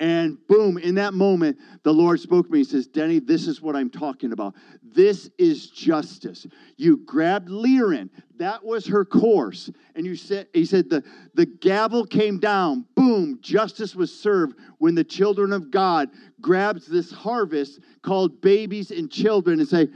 [0.02, 2.58] And boom, in that moment, the Lord spoke to me.
[2.58, 4.56] He says, Denny, this is what I'm talking about.
[4.82, 6.48] This is justice.
[6.76, 8.10] You grabbed Liren.
[8.38, 9.70] That was her course.
[9.94, 11.04] And you said, he said, the,
[11.36, 12.88] the gavel came down.
[12.96, 16.10] Boom, justice was served when the children of God
[16.42, 19.88] grabs this harvest called babies and children and say,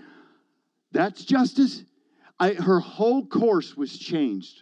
[0.92, 1.84] that's justice.
[2.40, 4.60] I, her whole course was changed.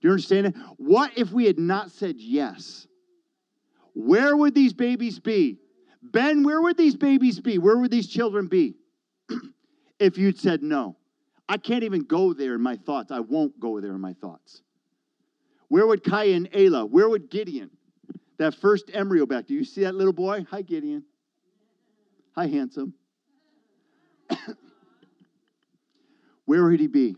[0.00, 0.54] Do you understand it?
[0.78, 2.86] What if we had not said yes?
[3.94, 5.58] Where would these babies be?
[6.02, 7.58] Ben, where would these babies be?
[7.58, 8.76] Where would these children be
[9.98, 10.96] if you'd said no?
[11.48, 13.10] I can't even go there in my thoughts.
[13.10, 14.62] I won't go there in my thoughts.
[15.68, 16.88] Where would Kaya and Ayla?
[16.88, 17.70] Where would Gideon?
[18.38, 19.46] That first embryo back.
[19.46, 20.46] Do you see that little boy?
[20.50, 21.04] Hi, Gideon.
[22.34, 22.94] Hi, handsome.
[26.46, 27.16] Where would he be?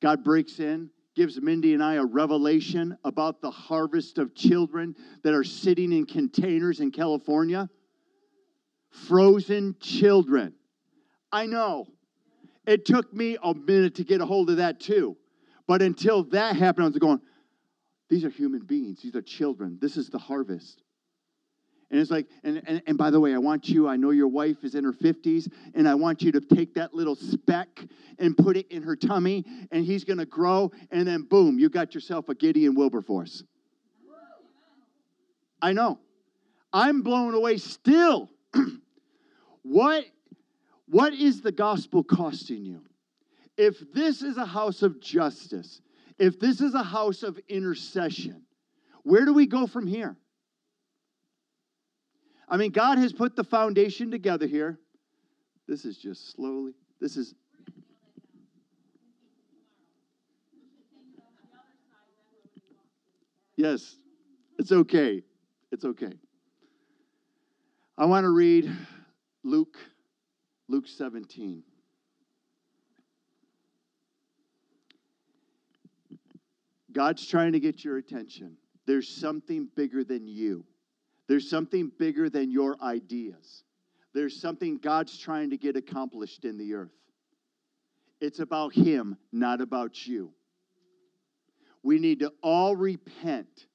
[0.00, 5.34] God breaks in gives Mindy and I a revelation about the harvest of children that
[5.34, 7.68] are sitting in containers in California.
[8.90, 10.54] Frozen children.
[11.30, 11.88] I know.
[12.66, 15.16] It took me a minute to get a hold of that too.
[15.66, 17.20] But until that happened, I was going,
[18.08, 19.78] these are human beings, these are children.
[19.80, 20.82] This is the harvest.
[21.92, 24.26] And it's like, and, and, and by the way, I want you, I know your
[24.26, 27.68] wife is in her 50s, and I want you to take that little speck
[28.18, 31.68] and put it in her tummy, and he's going to grow, and then boom, you
[31.68, 33.44] got yourself a Gideon Wilberforce.
[35.60, 35.98] I know.
[36.72, 38.30] I'm blown away still.
[39.62, 40.06] what,
[40.88, 42.80] what is the gospel costing you?
[43.58, 45.82] If this is a house of justice,
[46.18, 48.44] if this is a house of intercession,
[49.02, 50.16] where do we go from here?
[52.48, 54.78] I mean, God has put the foundation together here.
[55.66, 56.72] This is just slowly.
[57.00, 57.34] This is.
[63.56, 63.96] Yes,
[64.58, 65.22] it's okay.
[65.70, 66.12] It's okay.
[67.96, 68.70] I want to read
[69.44, 69.78] Luke,
[70.68, 71.62] Luke 17.
[76.92, 78.56] God's trying to get your attention.
[78.86, 80.64] There's something bigger than you.
[81.28, 83.64] There's something bigger than your ideas.
[84.14, 86.92] There's something God's trying to get accomplished in the earth.
[88.20, 90.32] It's about Him, not about you.
[91.82, 93.66] We need to all repent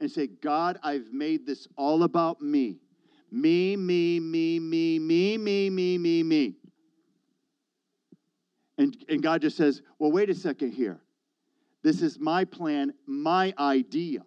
[0.00, 2.80] and say, God, I've made this all about me.
[3.30, 6.56] Me, me, me, me, me, me, me, me, me.
[8.78, 11.00] And, and God just says, well, wait a second here.
[11.82, 14.22] This is my plan, my idea.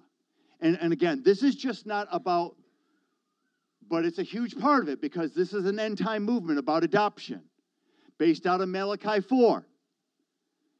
[0.62, 2.56] And, and again, this is just not about,
[3.90, 6.84] but it's a huge part of it because this is an end time movement about
[6.84, 7.42] adoption
[8.18, 9.66] based out of Malachi 4.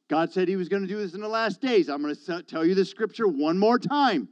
[0.08, 1.88] God said he was going to do this in the last days.
[1.88, 4.28] I'm going to tell you the scripture one more time.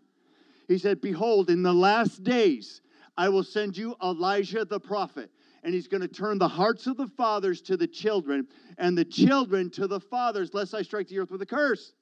[0.68, 2.80] He said, Behold, in the last days,
[3.16, 5.30] I will send you Elijah the prophet,
[5.62, 8.46] and he's going to turn the hearts of the fathers to the children,
[8.78, 11.92] and the children to the fathers, lest I strike the earth with a curse.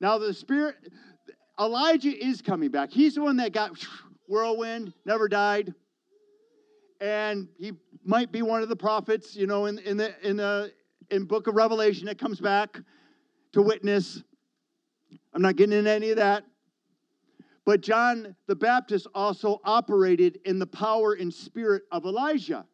[0.00, 0.76] Now, the Spirit,
[1.58, 2.90] Elijah is coming back.
[2.90, 3.72] He's the one that got
[4.28, 5.74] whirlwind, never died.
[7.00, 7.72] And he
[8.04, 10.72] might be one of the prophets, you know, in, in the in the
[11.10, 12.80] in book of Revelation that comes back
[13.52, 14.22] to witness.
[15.34, 16.44] I'm not getting into any of that.
[17.66, 22.64] But John the Baptist also operated in the power and spirit of Elijah,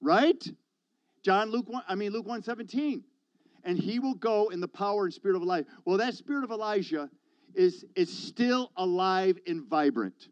[0.00, 0.46] right?
[1.22, 3.02] John Luke 1, I mean Luke 117.
[3.64, 5.66] And he will go in the power and spirit of Elijah.
[5.84, 7.08] Well, that spirit of Elijah
[7.54, 10.28] is, is still alive and vibrant.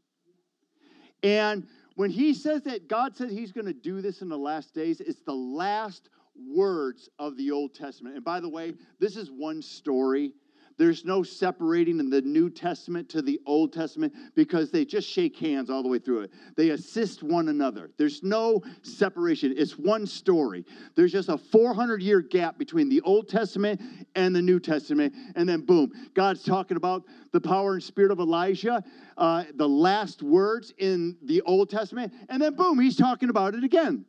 [1.23, 4.75] And when he says that God said he's going to do this in the last
[4.75, 6.09] days, it's the last
[6.55, 8.17] words of the Old Testament.
[8.17, 10.33] And by the way, this is one story
[10.81, 15.37] there's no separating in the New Testament to the Old Testament because they just shake
[15.37, 16.31] hands all the way through it.
[16.57, 17.91] They assist one another.
[17.99, 19.53] There's no separation.
[19.59, 20.65] It's one story.
[20.95, 23.79] There's just a 400 year gap between the Old Testament
[24.15, 25.13] and the New Testament.
[25.37, 28.83] And then, boom, God's talking about the power and spirit of Elijah,
[29.19, 32.11] uh, the last words in the Old Testament.
[32.31, 34.07] And then, boom, he's talking about it again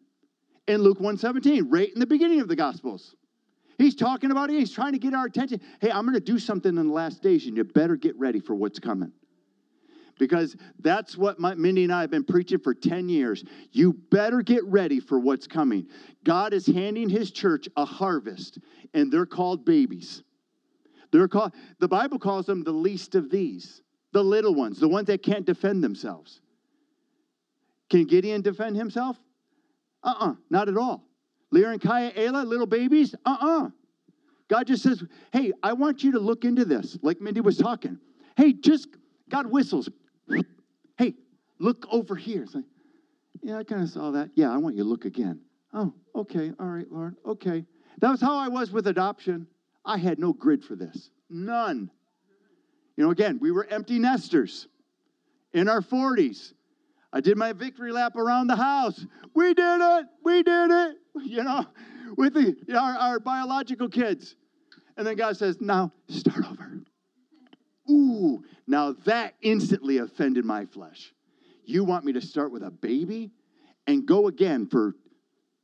[0.68, 3.14] in Luke 117, right in the beginning of the Gospels.
[3.78, 4.60] He's talking about it.
[4.60, 5.62] He's trying to get our attention.
[5.80, 8.40] Hey, I'm going to do something in the last days, and you better get ready
[8.40, 9.12] for what's coming.
[10.20, 13.44] Because that's what my, Mindy and I have been preaching for 10 years.
[13.72, 15.88] You better get ready for what's coming.
[16.24, 18.60] God is handing his church a harvest,
[18.94, 20.22] and they're called babies.
[21.12, 23.82] They're called, the Bible calls them the least of these,
[24.12, 26.42] the little ones, the ones that can't defend themselves.
[27.90, 29.18] Can Gideon defend himself?
[30.04, 31.04] Uh uh-uh, uh, not at all.
[31.52, 33.14] Lear and Kaya Ayla, little babies?
[33.26, 33.66] Uh uh-uh.
[33.66, 33.70] uh
[34.48, 37.98] God just says, hey, I want you to look into this, like Mindy was talking.
[38.36, 38.90] Hey, just,
[39.30, 39.90] God whistles.
[40.98, 41.16] Hey,
[41.58, 42.46] look over here.
[42.54, 42.66] Like,
[43.42, 44.32] yeah, I kind of saw that.
[44.36, 45.40] Yeah, I want you to look again.
[45.74, 46.52] Oh, okay.
[46.60, 47.16] All right, Lord.
[47.26, 47.66] Okay.
[48.00, 49.48] That was how I was with adoption.
[49.86, 51.12] I had no grid for this.
[51.30, 51.90] None.
[52.98, 54.68] You know, again, we were empty nesters
[55.54, 56.54] in our 40s.
[57.14, 59.06] I did my victory lap around the house.
[59.34, 60.06] We did it.
[60.24, 60.98] We did it.
[61.24, 61.66] You know,
[62.18, 64.38] with the, our, our biological kids.
[64.96, 66.82] And then God says, now start over.
[67.90, 71.14] Ooh, now that instantly offended my flesh.
[71.66, 73.32] You want me to start with a baby
[73.88, 74.96] and go again for,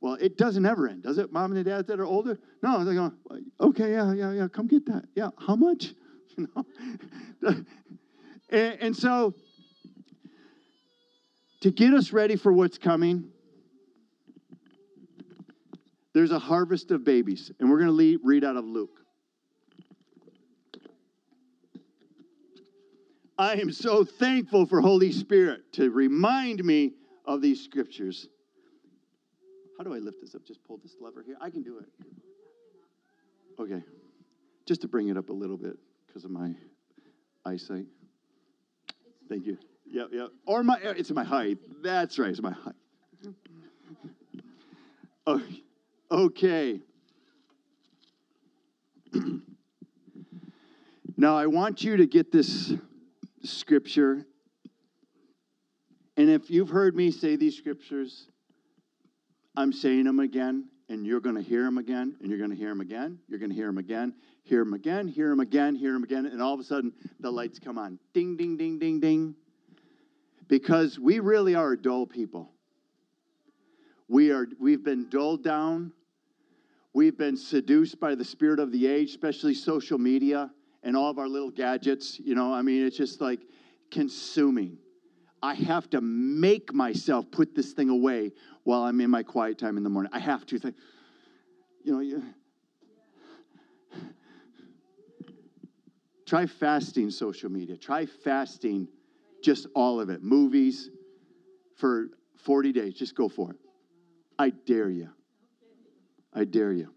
[0.02, 1.32] well, it doesn't ever end, does it?
[1.32, 2.38] Mom and dad that are older?
[2.62, 3.12] No, they're going,
[3.60, 5.04] okay, yeah, yeah, yeah, come get that.
[5.14, 5.94] Yeah, how much?
[6.36, 6.64] You know?
[8.50, 9.34] and, and so,
[11.60, 13.30] to get us ready for what's coming,
[16.14, 17.50] there's a harvest of babies.
[17.58, 18.98] And we're going to read out of Luke.
[23.38, 26.94] I am so thankful for Holy Spirit to remind me
[27.24, 28.26] of these scriptures.
[29.76, 30.44] How do I lift this up?
[30.44, 31.36] Just pull this lever here.
[31.40, 31.86] I can do it.
[33.60, 33.82] Okay.
[34.66, 36.52] Just to bring it up a little bit because of my
[37.46, 37.86] eyesight.
[39.28, 39.56] Thank you.
[39.90, 40.28] Yep, yep.
[40.46, 41.58] Or my it's my height.
[41.82, 42.30] That's right.
[42.30, 42.74] It's my height.
[45.30, 45.42] Oh,
[46.10, 46.80] okay.
[51.18, 52.72] now I want you to get this
[53.42, 54.24] scripture.
[56.16, 58.28] And if you've heard me say these scriptures,
[59.54, 62.56] I'm saying them again, and you're going to hear them again, and you're going to
[62.56, 65.74] hear them again, you're going to hear them again, hear them again, hear them again,
[65.74, 67.98] hear them again, and all of a sudden the lights come on.
[68.14, 69.34] Ding, ding, ding, ding, ding.
[70.48, 72.50] Because we really are dull people.
[74.08, 75.92] We are, we've been dulled down.
[76.94, 80.50] We've been seduced by the spirit of the age, especially social media
[80.82, 82.18] and all of our little gadgets.
[82.18, 83.40] You know, I mean, it's just like
[83.90, 84.78] consuming.
[85.42, 88.32] I have to make myself put this thing away
[88.64, 90.10] while I'm in my quiet time in the morning.
[90.14, 90.74] I have to think,
[91.84, 92.22] you know, you,
[96.26, 97.76] try fasting social media.
[97.76, 98.88] Try fasting
[99.42, 100.22] just all of it.
[100.22, 100.90] Movies
[101.76, 102.08] for
[102.44, 102.94] 40 days.
[102.94, 103.56] Just go for it.
[104.38, 105.10] I dare you.
[106.32, 106.92] I dare you.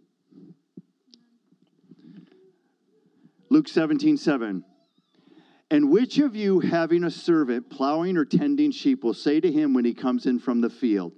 [3.50, 4.64] Luke 17, 7.
[5.70, 9.74] And which of you, having a servant plowing or tending sheep, will say to him
[9.74, 11.14] when he comes in from the field,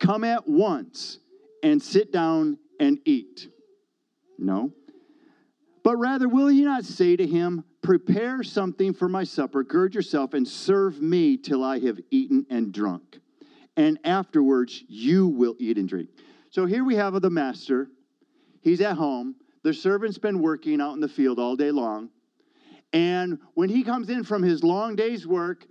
[0.00, 1.18] Come at once
[1.62, 3.48] and sit down and eat?
[4.38, 4.72] No.
[5.90, 10.34] But rather, will he not say to him, Prepare something for my supper, gird yourself,
[10.34, 13.18] and serve me till I have eaten and drunk?
[13.76, 16.08] And afterwards you will eat and drink.
[16.50, 17.90] So here we have the master.
[18.60, 19.34] He's at home.
[19.64, 22.10] The servant's been working out in the field all day long.
[22.92, 25.66] And when he comes in from his long day's work,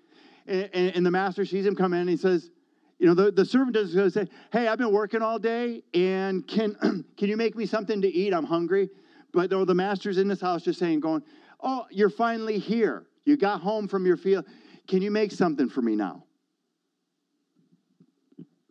[0.46, 2.52] and, and the master sees him come in, and he says,
[2.98, 6.76] you know, the, the servant does say, Hey, I've been working all day, and can,
[7.16, 8.34] can you make me something to eat?
[8.34, 8.90] I'm hungry.
[9.34, 11.24] But though the master's in this house just saying, going,
[11.62, 13.06] Oh, you're finally here.
[13.26, 14.46] You got home from your field.
[14.88, 16.24] Can you make something for me now?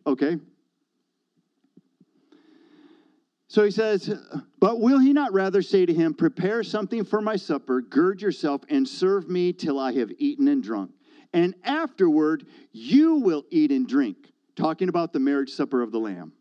[0.05, 0.37] Okay.
[3.47, 4.11] So he says,
[4.59, 8.61] But will he not rather say to him, Prepare something for my supper, gird yourself,
[8.69, 10.91] and serve me till I have eaten and drunk?
[11.33, 14.17] And afterward, you will eat and drink.
[14.55, 16.33] Talking about the marriage supper of the Lamb.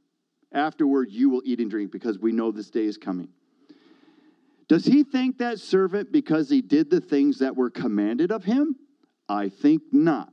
[0.53, 3.29] Afterward, you will eat and drink because we know this day is coming.
[4.69, 8.77] Does he thank that servant because he did the things that were commanded of him?
[9.29, 10.31] I think not.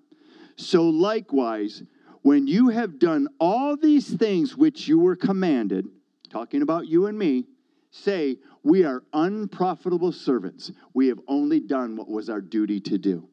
[0.57, 1.83] So likewise,
[2.21, 5.87] when you have done all these things which you were commanded,
[6.29, 7.45] talking about you and me,
[7.91, 10.71] say, We are unprofitable servants.
[10.93, 13.29] We have only done what was our duty to do.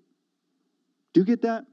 [1.12, 1.64] Do you get that?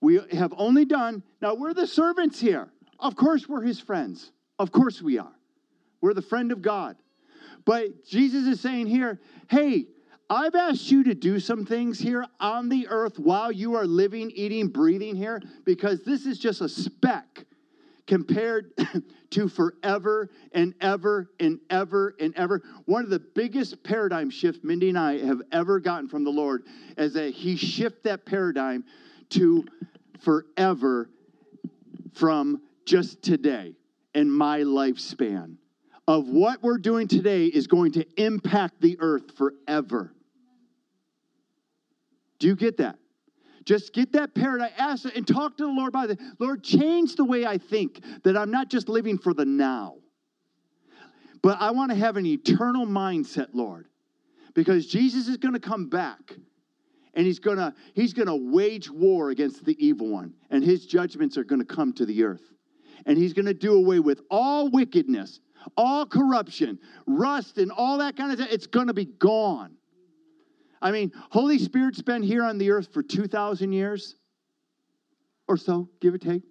[0.00, 2.72] We have only done, now we're the servants here.
[2.98, 4.32] Of course, we're his friends.
[4.58, 5.32] Of course, we are.
[6.00, 6.96] We're the friend of God.
[7.64, 9.86] But Jesus is saying here, hey,
[10.28, 14.30] I've asked you to do some things here on the earth while you are living,
[14.30, 17.44] eating, breathing here, because this is just a speck
[18.06, 18.72] compared
[19.30, 22.62] to forever and ever and ever and ever.
[22.84, 26.64] One of the biggest paradigm shifts Mindy and I have ever gotten from the Lord
[26.96, 28.84] is that He shift that paradigm
[29.30, 29.64] to
[30.20, 31.10] forever
[32.14, 33.74] from just today
[34.14, 35.56] and my lifespan
[36.10, 40.12] of what we're doing today is going to impact the earth forever.
[42.40, 42.98] Do you get that?
[43.64, 46.18] Just get that paradigm, ask and talk to the Lord about it.
[46.40, 49.98] Lord, change the way I think, that I'm not just living for the now,
[51.42, 53.86] but I want to have an eternal mindset, Lord,
[54.54, 56.34] because Jesus is going to come back
[57.14, 61.44] and he's gonna he's gonna wage war against the evil one and his judgments are
[61.44, 62.52] gonna come to the earth
[63.04, 65.40] and he's gonna do away with all wickedness
[65.76, 69.72] all corruption rust and all that kind of stuff it's gonna be gone
[70.80, 74.16] i mean holy spirit's been here on the earth for 2000 years
[75.48, 76.42] or so give or take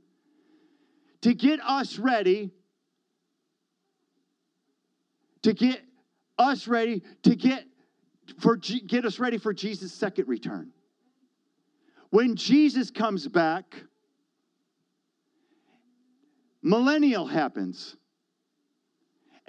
[1.21, 2.51] to get us ready
[5.41, 5.81] to get
[6.37, 7.65] us ready to get
[8.37, 10.71] for get us ready for Jesus' second return.
[12.09, 13.83] When Jesus comes back,
[16.61, 17.95] millennial happens.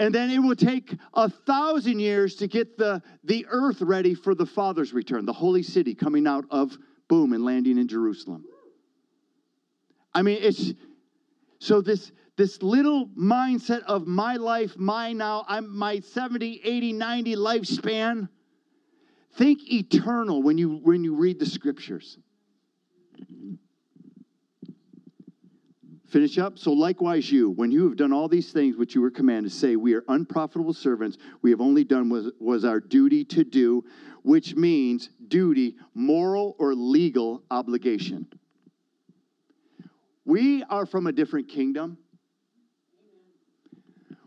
[0.01, 4.35] And then it will take a thousand years to get the, the earth ready for
[4.35, 6.77] the Father's return, the holy city coming out of
[7.07, 8.45] boom and landing in Jerusalem.
[10.13, 10.73] I mean, it's
[11.59, 17.37] so this this little mindset of my life, my now, I'm my 70, 80, 90
[17.37, 18.29] lifespan
[19.35, 22.19] Think eternal when you when you read the scriptures.
[26.11, 26.59] Finish up.
[26.59, 29.77] So likewise, you, when you have done all these things which you were commanded, say,
[29.77, 31.19] We are unprofitable servants.
[31.41, 33.85] We have only done was, was our duty to do,
[34.23, 38.27] which means duty, moral or legal obligation.
[40.25, 41.97] We are from a different kingdom.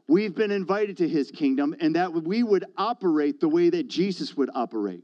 [0.07, 4.37] We've been invited to his kingdom, and that we would operate the way that Jesus
[4.37, 5.03] would operate.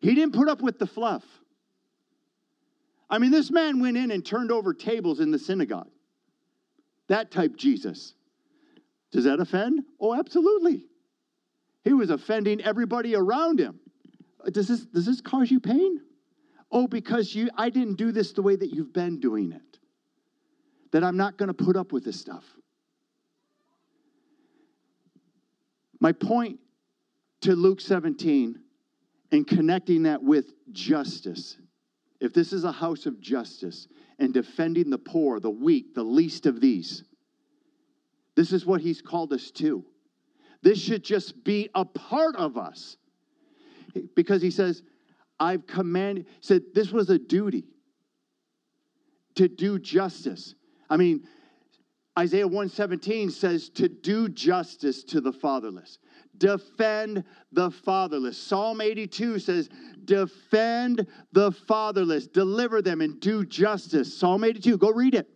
[0.00, 1.24] He didn't put up with the fluff.
[3.12, 5.90] I mean, this man went in and turned over tables in the synagogue.
[7.08, 8.14] That type Jesus.
[9.12, 9.82] Does that offend?
[10.00, 10.86] Oh, absolutely.
[11.84, 13.78] He was offending everybody around him.
[14.44, 16.00] Uh, does this, does this cause you pain?
[16.70, 19.78] Oh, because you I didn't do this the way that you've been doing it.
[20.92, 22.44] That I'm not going to put up with this stuff.
[26.00, 26.60] My point
[27.42, 28.58] to Luke 17
[29.32, 31.58] and connecting that with justice.
[32.22, 33.88] If this is a house of justice
[34.20, 37.02] and defending the poor, the weak, the least of these,
[38.36, 39.84] this is what he's called us to.
[40.62, 42.96] This should just be a part of us.
[44.14, 44.84] Because he says,
[45.40, 47.64] I've commanded, said this was a duty
[49.34, 50.54] to do justice.
[50.88, 51.26] I mean,
[52.16, 55.98] Isaiah 117 says to do justice to the fatherless,
[56.42, 57.22] defend
[57.52, 58.36] the fatherless.
[58.36, 59.70] Psalm 82 says,
[60.04, 64.18] defend the fatherless, deliver them, and do justice.
[64.18, 65.28] Psalm 82, go read it.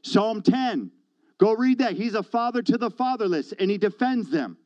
[0.00, 0.90] Psalm 10,
[1.36, 1.92] go read that.
[1.92, 4.56] He's a father to the fatherless and he defends them.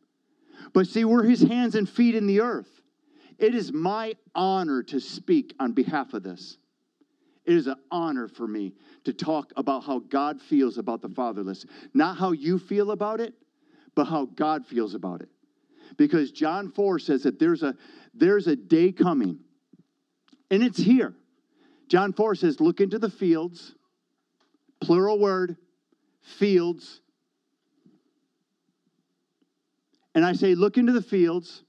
[0.72, 2.68] But see, we're his hands and feet in the earth.
[3.38, 6.58] It is my honor to speak on behalf of this.
[7.44, 11.66] It is an honor for me to talk about how God feels about the fatherless.
[11.92, 13.34] Not how you feel about it,
[13.94, 15.28] but how God feels about it.
[15.96, 17.74] Because John 4 says that there's a
[18.14, 19.38] there's a day coming.
[20.50, 21.14] And it's here.
[21.88, 23.74] John 4 says, look into the fields,
[24.80, 25.56] plural word,
[26.22, 27.00] fields.
[30.14, 31.64] And I say, look into the fields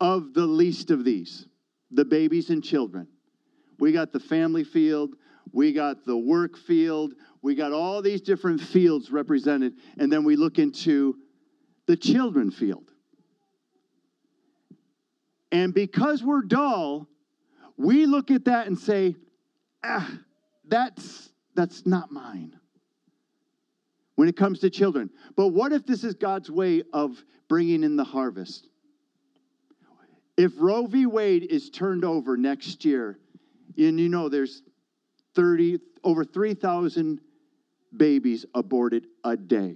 [0.00, 1.46] of the least of these,
[1.90, 3.06] the babies and children.
[3.78, 5.14] We got the family field,
[5.52, 10.36] we got the work field, we got all these different fields represented, and then we
[10.36, 11.16] look into
[11.90, 12.88] the children field.
[15.50, 17.08] And because we're dull,
[17.76, 19.16] we look at that and say,
[19.82, 20.08] ah,
[20.68, 22.54] that's, that's not mine
[24.14, 25.10] when it comes to children.
[25.34, 28.68] But what if this is God's way of bringing in the harvest?
[30.36, 31.06] If Roe v.
[31.06, 33.18] Wade is turned over next year,
[33.76, 34.62] and you know there's
[35.34, 37.20] 30 over 3,000
[37.96, 39.74] babies aborted a day.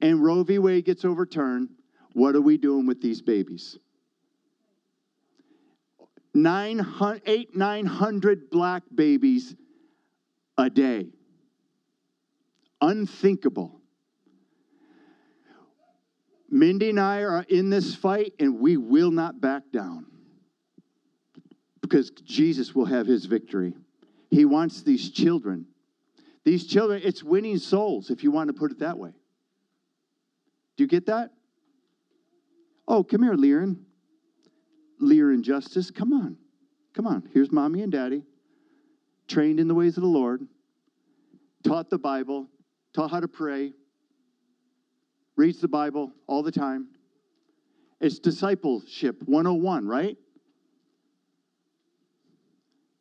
[0.00, 0.58] And Roe v.
[0.58, 1.68] Wade gets overturned.
[2.12, 3.78] What are we doing with these babies?
[6.32, 9.54] 900, 8, 900 black babies
[10.56, 11.08] a day.
[12.80, 13.80] Unthinkable.
[16.48, 20.06] Mindy and I are in this fight, and we will not back down
[21.80, 23.74] because Jesus will have his victory.
[24.30, 25.66] He wants these children.
[26.44, 29.12] These children, it's winning souls, if you want to put it that way.
[30.80, 31.30] Do you get that?
[32.88, 33.60] Oh, come here, Lear
[35.30, 36.38] and Justice, come on.
[36.94, 37.28] Come on.
[37.34, 38.22] Here's mommy and daddy,
[39.28, 40.40] trained in the ways of the Lord,
[41.64, 42.48] taught the Bible,
[42.94, 43.74] taught how to pray,
[45.36, 46.88] reads the Bible all the time.
[48.00, 50.16] It's discipleship 101, right?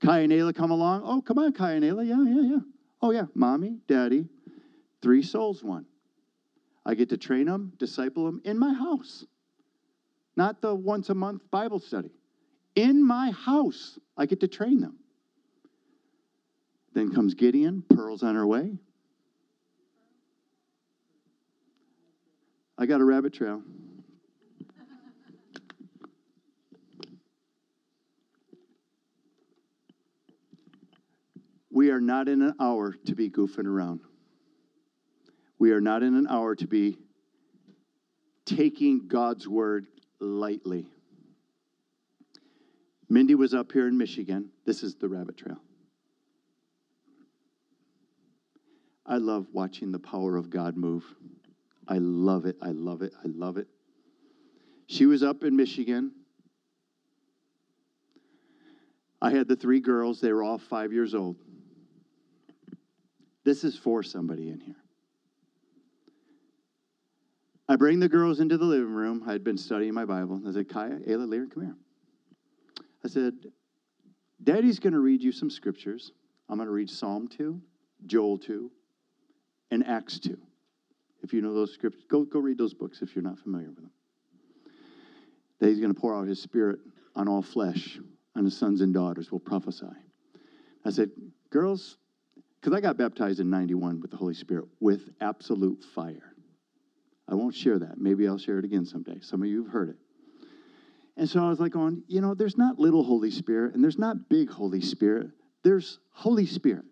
[0.02, 1.04] Kai and Ayla come along.
[1.06, 2.06] Oh, come on, Kai and Ayla.
[2.06, 2.60] Yeah, yeah, yeah.
[3.02, 3.28] Oh, yeah.
[3.34, 4.28] Mommy, daddy,
[5.02, 5.86] three souls, one.
[6.86, 9.26] I get to train them, disciple them in my house.
[10.36, 12.12] not the once a month Bible study.
[12.76, 14.98] In my house, I get to train them.
[16.94, 18.78] Then comes Gideon, Pearl's on her way.
[22.78, 23.62] I got a rabbit trail.
[31.70, 34.02] We are not in an hour to be goofing around.
[35.60, 36.98] We are not in an hour to be
[38.46, 39.86] taking God's word
[40.20, 40.88] lightly.
[43.10, 44.50] Mindy was up here in Michigan.
[44.66, 45.58] This is the rabbit trail.
[49.06, 51.04] I love watching the power of God move.
[51.88, 52.56] I love it.
[52.62, 53.14] I love it.
[53.24, 53.68] I love it.
[54.88, 56.12] She was up in Michigan.
[59.22, 60.22] I had the three girls.
[60.22, 61.36] They were all five years old.
[63.44, 64.76] This is for somebody in here.
[67.70, 69.24] I bring the girls into the living room.
[69.28, 70.42] I had been studying my Bible.
[70.46, 71.76] I said, Kaya, Ayla, Lear, come here.
[73.06, 73.36] I said,
[74.44, 76.12] Daddy's going to read you some scriptures.
[76.50, 77.62] I'm going to read Psalm 2,
[78.08, 78.72] Joel 2,
[79.70, 80.36] and Acts 2.
[81.22, 83.76] If you know those scriptures, go, go read those books if you're not familiar with
[83.76, 83.92] them.
[85.60, 86.80] That he's going to pour out his spirit
[87.16, 88.00] on all flesh,
[88.36, 89.86] on his sons and daughters will prophesy.
[90.86, 91.12] I said,
[91.52, 91.98] girls,
[92.60, 96.29] because I got baptized in 91 with the Holy Spirit with absolute fire.
[97.30, 98.00] I won't share that.
[98.00, 99.20] Maybe I'll share it again someday.
[99.22, 99.96] Some of you have heard it.
[101.16, 104.00] And so I was like, going, you know, there's not little Holy Spirit and there's
[104.00, 105.30] not big Holy Spirit.
[105.64, 106.86] There's Holy Spirit.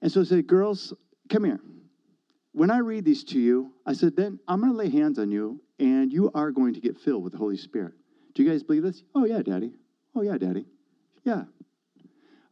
[0.00, 0.94] And so I said, girls,
[1.28, 1.60] come here.
[2.52, 5.30] When I read these to you, I said, then I'm going to lay hands on
[5.30, 7.94] you and you are going to get filled with the Holy Spirit.
[8.34, 9.02] Do you guys believe this?
[9.14, 9.74] Oh, yeah, Daddy.
[10.14, 10.64] Oh, yeah, Daddy.
[11.24, 11.44] Yeah.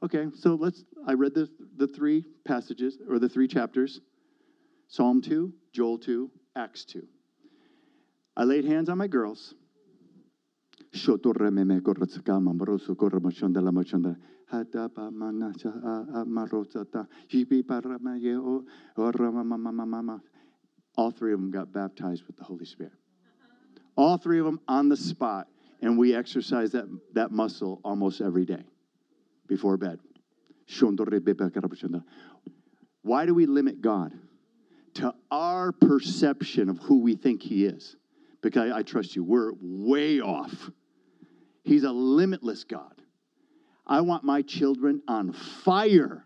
[0.03, 0.85] Okay, so let's.
[1.07, 4.01] I read the, the three passages or the three chapters
[4.89, 7.07] Psalm 2, Joel 2, Acts 2.
[8.37, 9.55] I laid hands on my girls.
[20.97, 22.93] All three of them got baptized with the Holy Spirit.
[23.97, 25.49] All three of them on the spot,
[25.83, 28.65] and we exercise that, that muscle almost every day
[29.49, 29.99] before bed.
[33.03, 34.13] Why do we limit God?
[35.37, 37.95] Our perception of who we think He is.
[38.41, 40.71] Because I, I trust you, we're way off.
[41.63, 43.03] He's a limitless God.
[43.87, 46.25] I want my children on fire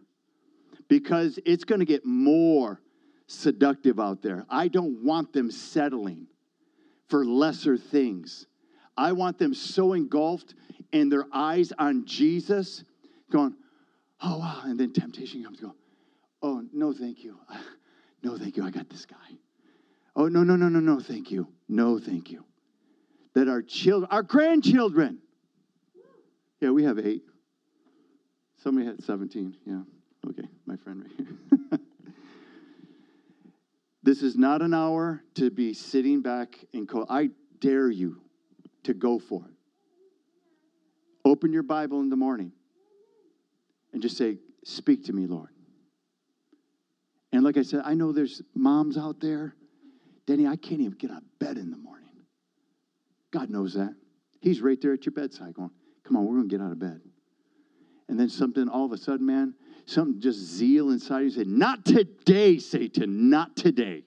[0.86, 2.80] because it's going to get more
[3.26, 4.46] seductive out there.
[4.48, 6.28] I don't want them settling
[7.08, 8.46] for lesser things.
[8.96, 10.54] I want them so engulfed
[10.92, 12.84] in their eyes on Jesus
[13.32, 13.56] going,
[14.22, 14.62] oh, wow.
[14.64, 15.74] And then temptation comes, go,
[16.42, 17.38] oh, no, thank you.
[18.22, 18.64] No, thank you.
[18.64, 19.16] I got this guy.
[20.14, 21.48] Oh, no, no, no, no, no, thank you.
[21.68, 22.44] No, thank you.
[23.34, 25.18] That our children, our grandchildren,
[26.60, 27.22] yeah, we have eight.
[28.62, 29.56] Somebody had 17.
[29.64, 29.80] Yeah.
[30.28, 31.70] Okay, my friend right here.
[34.02, 37.06] this is not an hour to be sitting back and call.
[37.08, 38.20] I dare you
[38.82, 39.54] to go for it.
[41.24, 42.52] Open your Bible in the morning
[43.92, 45.48] and just say, Speak to me, Lord.
[47.33, 49.55] And like I said, I know there's moms out there.
[50.26, 52.09] Denny, I can't even get out of bed in the morning.
[53.31, 53.95] God knows that.
[54.41, 55.70] He's right there at your bedside going,
[56.05, 57.01] Come on, we're going to get out of bed.
[58.09, 59.55] And then something, all of a sudden, man,
[59.87, 64.05] something just zeal inside you say, Not today, Satan, not today.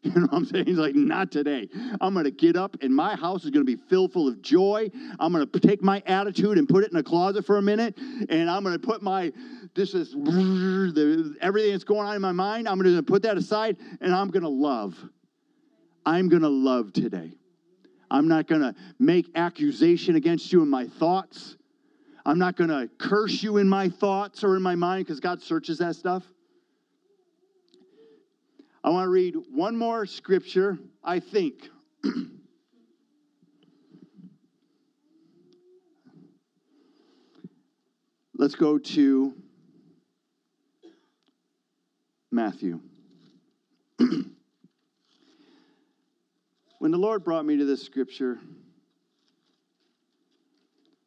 [0.10, 0.64] You know what I'm saying?
[0.64, 1.68] He's like, not today.
[2.00, 4.40] I'm going to get up and my house is going to be filled full of
[4.40, 4.90] joy.
[5.18, 7.98] I'm going to take my attitude and put it in a closet for a minute.
[8.30, 9.30] And I'm going to put my,
[9.74, 10.14] this is
[11.42, 12.66] everything that's going on in my mind.
[12.66, 14.96] I'm going to put that aside and I'm going to love.
[16.06, 17.32] I'm going to love today.
[18.10, 21.56] I'm not going to make accusation against you in my thoughts.
[22.24, 25.42] I'm not going to curse you in my thoughts or in my mind because God
[25.42, 26.24] searches that stuff.
[28.82, 31.68] I want to read one more scripture, I think.
[38.34, 39.34] Let's go to
[42.30, 42.80] Matthew.
[46.78, 48.38] when the Lord brought me to this scripture,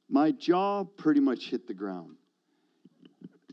[0.07, 2.17] my jaw pretty much hit the ground.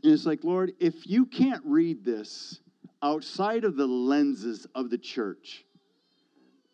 [0.03, 2.60] And it's like, Lord, if you can't read this
[3.03, 5.65] outside of the lenses of the church.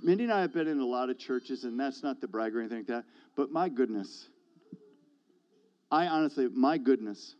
[0.01, 2.55] Mindy and I have been in a lot of churches, and that's not the brag
[2.55, 3.05] or anything like that,
[3.35, 4.29] but my goodness,
[5.89, 7.35] I honestly, my goodness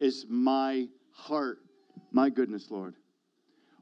[0.00, 1.58] is my heart.
[2.12, 2.94] My goodness, Lord.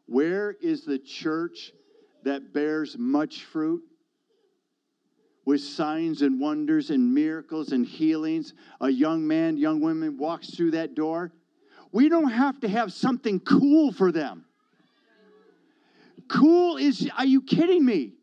[0.07, 1.73] Where is the church
[2.25, 3.83] that bears much fruit?
[5.45, 8.55] with signs and wonders and miracles and healings.
[8.81, 11.33] A young man, young woman walks through that door.
[11.95, 14.47] We don't have to have something cool for them.
[16.29, 18.15] Cool is, are you kidding me?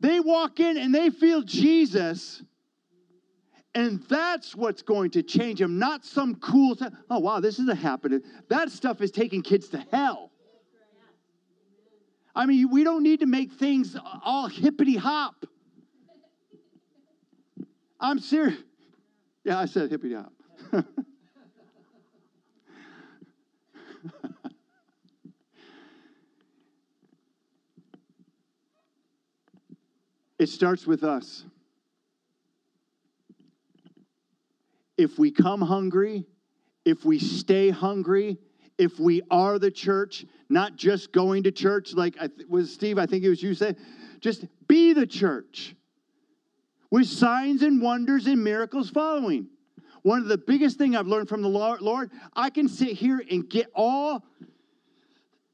[0.00, 2.42] They walk in and they feel Jesus,
[3.76, 6.92] and that's what's going to change them, not some cool stuff.
[7.08, 8.22] Oh, wow, this is a happening.
[8.48, 10.32] That stuff is taking kids to hell.
[12.34, 15.46] I mean, we don't need to make things all hippity hop.
[18.00, 18.58] I'm serious.
[19.44, 20.32] Yeah, I said hippity hop.
[30.38, 31.44] it starts with us.
[34.96, 36.26] If we come hungry,
[36.84, 38.38] if we stay hungry,
[38.78, 42.98] if we are the church, not just going to church, like I th- was Steve,
[42.98, 43.76] I think it was you said,
[44.20, 45.74] just be the church
[46.90, 49.48] with signs and wonders and miracles following.
[50.02, 53.48] One of the biggest thing I've learned from the Lord, I can sit here and
[53.48, 54.24] get all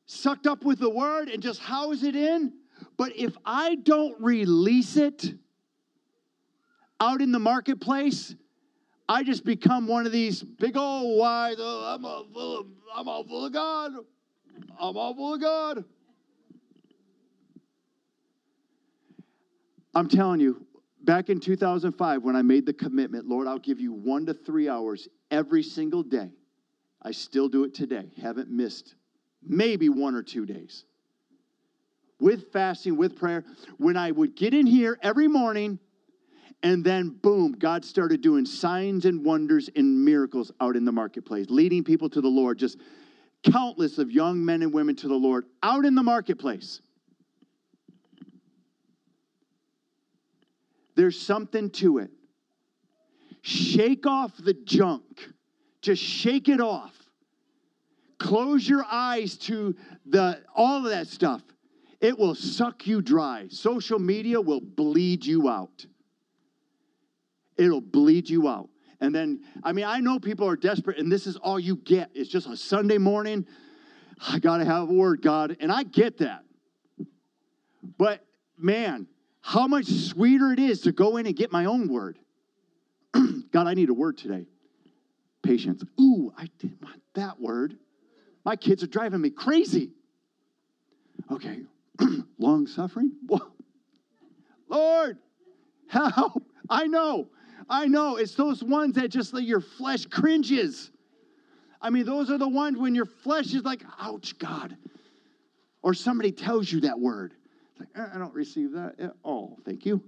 [0.06, 2.52] sucked up with the word and just house it in.
[2.96, 5.34] But if I don't release it
[7.00, 8.34] out in the marketplace,
[9.08, 13.08] I just become one of these big old wide, oh, I'm, all full of, I'm
[13.08, 13.92] all full of God.
[14.80, 15.84] I'm all full of God.
[19.94, 20.64] I'm telling you,
[21.02, 24.68] back in 2005, when I made the commitment, Lord, I'll give you one to three
[24.68, 26.30] hours every single day.
[27.02, 28.10] I still do it today.
[28.20, 28.94] Haven't missed
[29.42, 30.84] maybe one or two days.
[32.22, 33.44] With fasting, with prayer.
[33.78, 35.80] When I would get in here every morning,
[36.62, 41.46] and then boom, God started doing signs and wonders and miracles out in the marketplace,
[41.50, 42.78] leading people to the Lord, just
[43.42, 46.80] countless of young men and women to the Lord out in the marketplace.
[50.94, 52.10] There's something to it.
[53.40, 55.28] Shake off the junk.
[55.80, 56.96] Just shake it off.
[58.18, 59.74] Close your eyes to
[60.06, 61.42] the all of that stuff.
[62.02, 63.46] It will suck you dry.
[63.48, 65.86] Social media will bleed you out.
[67.56, 68.68] It'll bleed you out.
[69.00, 72.10] And then, I mean, I know people are desperate, and this is all you get.
[72.12, 73.46] It's just a Sunday morning.
[74.20, 75.56] I got to have a word, God.
[75.60, 76.42] And I get that.
[77.98, 78.24] But
[78.58, 79.06] man,
[79.40, 82.18] how much sweeter it is to go in and get my own word.
[83.14, 84.46] God, I need a word today.
[85.42, 85.84] Patience.
[86.00, 87.76] Ooh, I didn't want that word.
[88.44, 89.90] My kids are driving me crazy.
[91.30, 91.60] Okay,
[92.38, 93.12] long suffering?
[94.68, 95.18] Lord,
[95.88, 96.42] help.
[96.68, 97.28] I know.
[97.68, 98.16] I know.
[98.16, 100.90] It's those ones that just let your flesh cringes.
[101.80, 104.76] I mean, those are the ones when your flesh is like, ouch, God.
[105.82, 107.34] Or somebody tells you that word.
[107.78, 109.58] Like, eh, I don't receive that at all.
[109.64, 110.02] Thank you.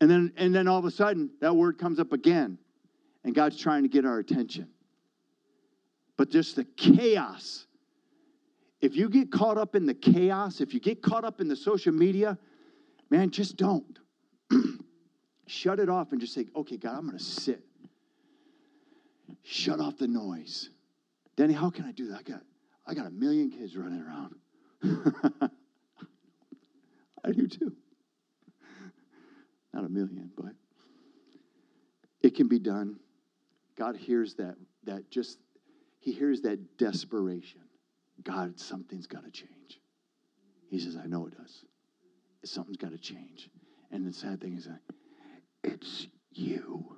[0.00, 2.58] And then, and then all of a sudden, that word comes up again,
[3.24, 4.68] and God's trying to get our attention.
[6.16, 7.66] But just the chaos.
[8.80, 11.56] If you get caught up in the chaos, if you get caught up in the
[11.56, 12.38] social media,
[13.10, 13.98] man, just don't.
[15.46, 17.64] Shut it off and just say, okay, God, I'm going to sit.
[19.42, 20.70] Shut off the noise.
[21.36, 22.18] Danny, how can I do that?
[22.18, 22.42] I got
[22.86, 24.34] I got a million kids running around.
[27.24, 27.72] I do too.
[29.74, 30.52] Not a million, but
[32.22, 32.98] it can be done.
[33.76, 35.38] God hears that that just
[36.00, 37.60] he hears that desperation.
[38.22, 39.80] God, something's got to change.
[40.70, 41.64] He says, I know it does.
[42.44, 43.48] Something's got to change.
[43.90, 44.80] And the sad thing is that
[45.64, 46.96] it's you.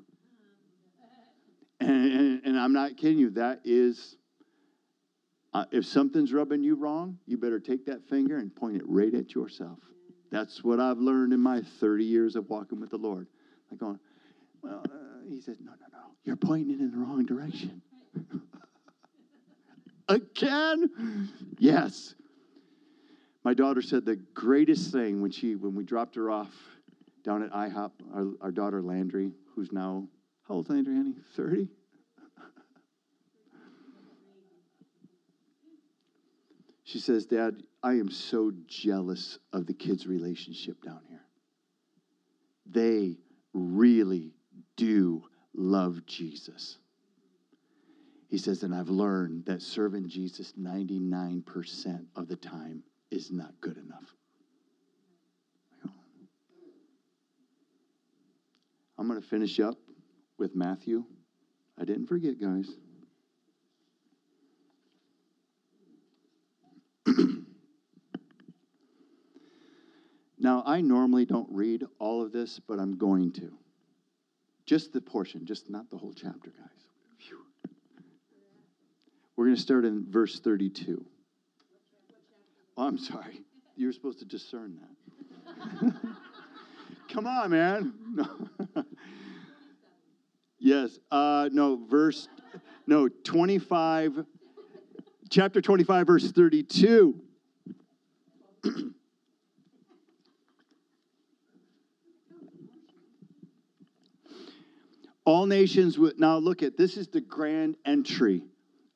[1.81, 3.31] And, and, and I'm not kidding you.
[3.31, 4.17] That is
[5.53, 9.15] uh, if something's rubbing you wrong, you better take that finger and point it right
[9.15, 9.79] at yourself.
[10.31, 13.27] That's what I've learned in my 30 years of walking with the Lord.
[13.71, 13.99] I'm going,
[14.63, 15.99] well, uh, he said, no, no, no.
[16.25, 17.83] You're pointing it in the wrong direction.
[20.11, 21.31] Again?
[21.59, 22.15] Yes.
[23.45, 26.53] My daughter said the greatest thing when she when we dropped her off
[27.23, 30.09] down at IHOP, our, our daughter Landry, who's now,
[30.49, 31.15] how old is Landry, honey?
[31.37, 31.69] 30?
[36.85, 41.23] She says, Dad, I am so jealous of the kids' relationship down here.
[42.67, 43.17] They
[43.53, 44.35] really
[44.77, 45.23] do
[45.55, 46.79] love Jesus.
[48.31, 53.77] He says, and I've learned that serving Jesus 99% of the time is not good
[53.77, 54.15] enough.
[58.97, 59.79] I'm going to finish up
[60.39, 61.05] with Matthew.
[61.77, 62.69] I didn't forget, guys.
[70.43, 73.53] Now, I normally don't read all of this, but I'm going to.
[74.65, 76.90] Just the portion, just not the whole chapter, guys.
[79.41, 81.03] We're going to start in verse 32.
[82.77, 83.41] Oh, I'm sorry.
[83.75, 85.95] You're supposed to discern that.
[87.11, 87.95] Come on, man.
[88.13, 88.29] No.
[90.59, 90.99] yes.
[91.11, 92.29] Uh, no, verse,
[92.87, 94.27] no, 25,
[95.31, 97.19] chapter 25, verse 32.
[105.25, 108.43] All nations would now look at this is the grand entry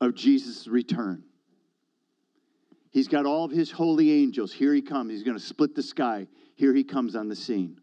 [0.05, 1.25] of Jesus' return.
[2.91, 4.53] He's got all of his holy angels.
[4.53, 5.11] Here he comes.
[5.11, 6.29] He's going to split the sky.
[6.55, 7.81] Here he comes on the scene.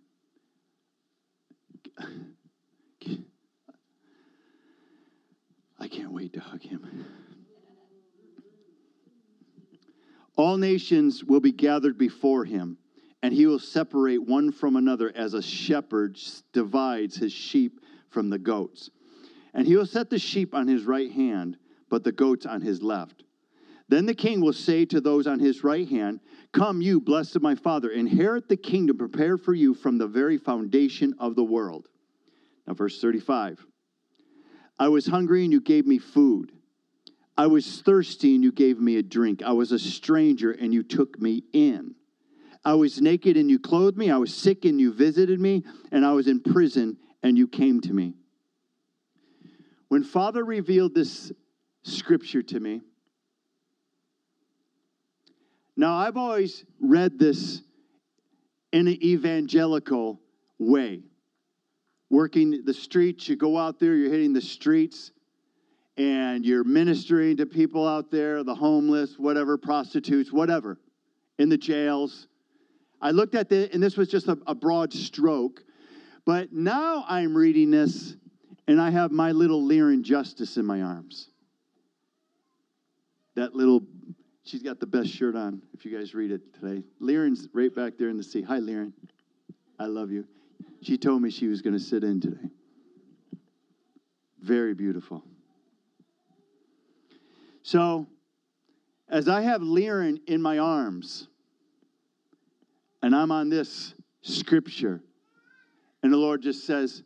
[5.77, 7.05] I can't wait to hug him.
[10.37, 12.77] All nations will be gathered before him,
[13.21, 16.17] and he will separate one from another as a shepherd
[16.53, 18.89] divides his sheep from the goats.
[19.53, 21.57] And he will set the sheep on his right hand,
[21.91, 23.23] but the goats on his left.
[23.89, 26.21] Then the king will say to those on his right hand,
[26.53, 30.37] Come, you blessed of my father, inherit the kingdom prepared for you from the very
[30.37, 31.87] foundation of the world.
[32.65, 33.63] Now, verse 35
[34.79, 36.53] I was hungry, and you gave me food.
[37.37, 39.43] I was thirsty, and you gave me a drink.
[39.43, 41.95] I was a stranger, and you took me in.
[42.63, 44.09] I was naked, and you clothed me.
[44.09, 45.65] I was sick, and you visited me.
[45.91, 48.13] And I was in prison, and you came to me.
[49.89, 51.33] When Father revealed this
[51.83, 52.81] scripture to me,
[55.75, 57.61] now I've always read this
[58.71, 60.19] in an evangelical
[60.59, 61.01] way.
[62.09, 65.11] Working the streets, you go out there, you're hitting the streets,
[65.97, 70.77] and you're ministering to people out there, the homeless, whatever, prostitutes, whatever,
[71.39, 72.27] in the jails.
[73.01, 75.63] I looked at this, and this was just a, a broad stroke
[76.25, 78.15] but now I'm reading this
[78.67, 81.29] and I have my little Lyran Justice in my arms.
[83.35, 83.81] That little,
[84.43, 86.83] she's got the best shirt on if you guys read it today.
[87.01, 88.45] Lyran's right back there in the seat.
[88.45, 88.93] Hi, Lyran.
[89.79, 90.25] I love you.
[90.81, 92.49] She told me she was going to sit in today.
[94.41, 95.23] Very beautiful.
[97.63, 98.07] So,
[99.07, 101.27] as I have Lyran in my arms,
[103.03, 105.01] and I'm on this scripture,
[106.03, 107.03] and the Lord just says,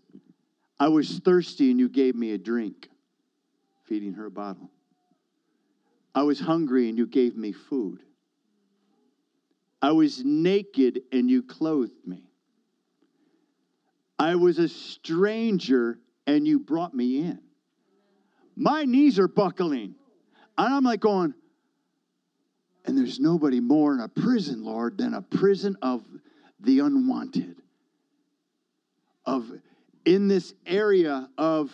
[0.79, 2.89] I was thirsty and you gave me a drink,
[3.83, 4.69] feeding her a bottle.
[6.15, 8.01] I was hungry and you gave me food.
[9.81, 12.23] I was naked and you clothed me.
[14.17, 17.39] I was a stranger and you brought me in.
[18.55, 19.95] My knees are buckling.
[20.57, 21.33] And I'm like going,
[22.85, 26.03] and there's nobody more in a prison, Lord, than a prison of
[26.61, 27.57] the unwanted
[29.25, 29.51] of
[30.05, 31.71] in this area of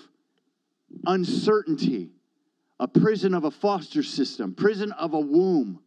[1.06, 2.10] uncertainty,
[2.82, 5.80] a prison of a foster system, prison of a womb,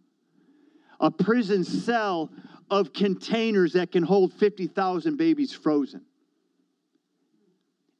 [1.00, 2.30] a prison cell
[2.70, 6.00] of containers that can hold 50,000 babies frozen.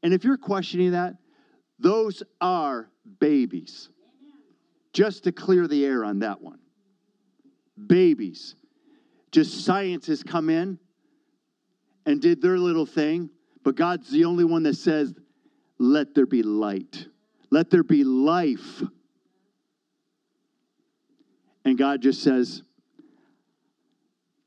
[0.03, 1.17] And if you're questioning that,
[1.79, 2.89] those are
[3.21, 3.91] babies.
[4.95, 6.61] Just to clear the air on that one.
[7.87, 8.55] Babies.
[9.33, 10.79] Just science has come in
[12.07, 13.29] and did their little thing
[13.65, 15.13] but God's the only one that says,
[15.79, 17.09] let there be light,
[17.55, 18.83] let there be life.
[21.65, 22.63] And God just says,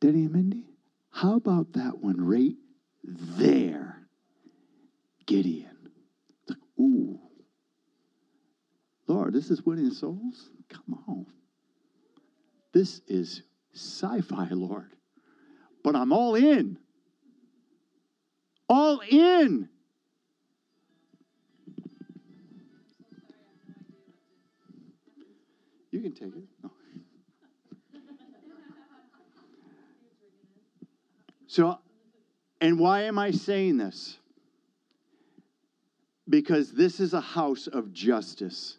[0.02, 0.66] Denny and Mindy,
[1.10, 2.56] how about that one right
[3.06, 4.08] there?
[5.26, 5.90] Gideon.
[6.48, 7.20] Like, ooh.
[9.08, 10.50] Lord, this is winning souls?
[10.70, 11.26] Come on.
[12.74, 13.42] This is
[13.74, 14.92] sci fi, Lord.
[15.84, 16.78] But I'm all in
[18.70, 19.70] all in.
[25.98, 26.44] You can take it.
[26.64, 26.72] No.
[31.48, 31.80] So,
[32.62, 34.20] and why am I saying this?
[36.30, 38.78] Because this is a house of justice.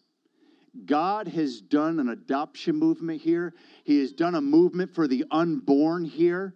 [0.86, 3.52] God has done an adoption movement here.
[3.82, 6.54] He has done a movement for the unborn here.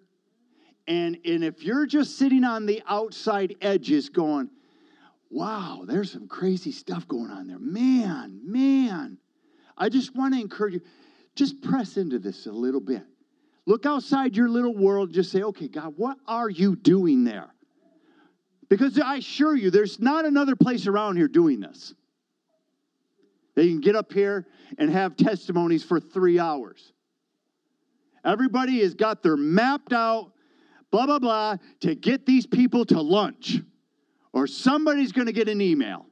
[0.86, 4.48] And, and if you're just sitting on the outside edges going,
[5.28, 7.58] wow, there's some crazy stuff going on there.
[7.58, 9.18] Man, man.
[9.82, 10.80] I just want to encourage you,
[11.34, 13.02] just press into this a little bit.
[13.66, 17.52] Look outside your little world, and just say, okay, God, what are you doing there?
[18.68, 21.94] Because I assure you, there's not another place around here doing this.
[23.56, 24.46] They can get up here
[24.78, 26.92] and have testimonies for three hours.
[28.24, 30.32] Everybody has got their mapped out
[30.92, 33.58] blah, blah, blah, to get these people to lunch,
[34.32, 36.06] or somebody's going to get an email.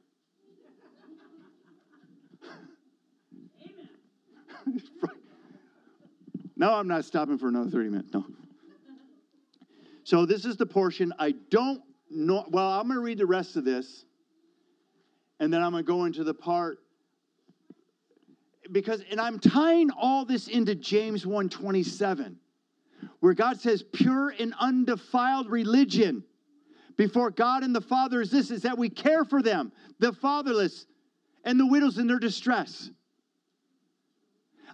[6.61, 8.13] No, I'm not stopping for another 30 minutes.
[8.13, 8.23] No.
[10.03, 11.81] So, this is the portion I don't
[12.11, 12.45] know.
[12.49, 14.05] Well, I'm going to read the rest of this,
[15.39, 16.77] and then I'm going to go into the part
[18.71, 22.35] because and I'm tying all this into James 1:27
[23.21, 26.23] where God says pure and undefiled religion
[26.95, 30.85] before God and the Father is this is that we care for them, the fatherless
[31.43, 32.91] and the widows in their distress.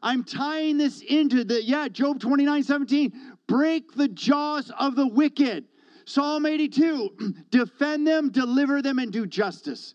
[0.01, 3.13] I'm tying this into the, yeah, Job 29 17.
[3.47, 5.65] Break the jaws of the wicked.
[6.05, 9.93] Psalm 82, defend them, deliver them, and do justice.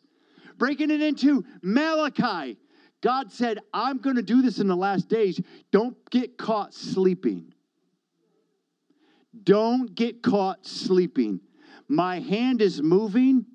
[0.58, 2.58] Breaking it into Malachi,
[3.00, 5.40] God said, I'm going to do this in the last days.
[5.70, 7.52] Don't get caught sleeping.
[9.42, 11.40] Don't get caught sleeping.
[11.88, 13.46] My hand is moving.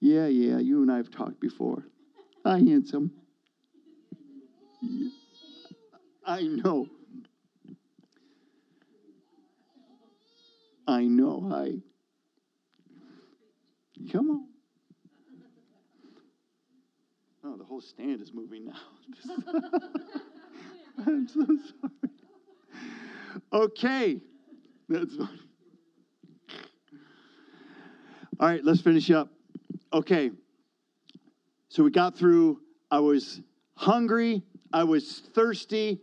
[0.00, 1.84] Yeah, yeah, you and I have talked before.
[2.44, 3.12] Hi, handsome.
[6.24, 6.86] I know.
[10.86, 11.50] I know.
[11.52, 11.78] I.
[14.10, 14.46] Come on.
[17.44, 18.76] Oh, the whole stand is moving now.
[21.06, 22.12] I'm so sorry.
[23.52, 24.20] Okay.
[24.88, 25.40] That's funny.
[28.38, 29.28] All right, let's finish up.
[29.92, 30.30] Okay.
[31.68, 32.60] So we got through,
[32.90, 33.40] I was
[33.76, 34.42] hungry,
[34.72, 36.00] I was thirsty,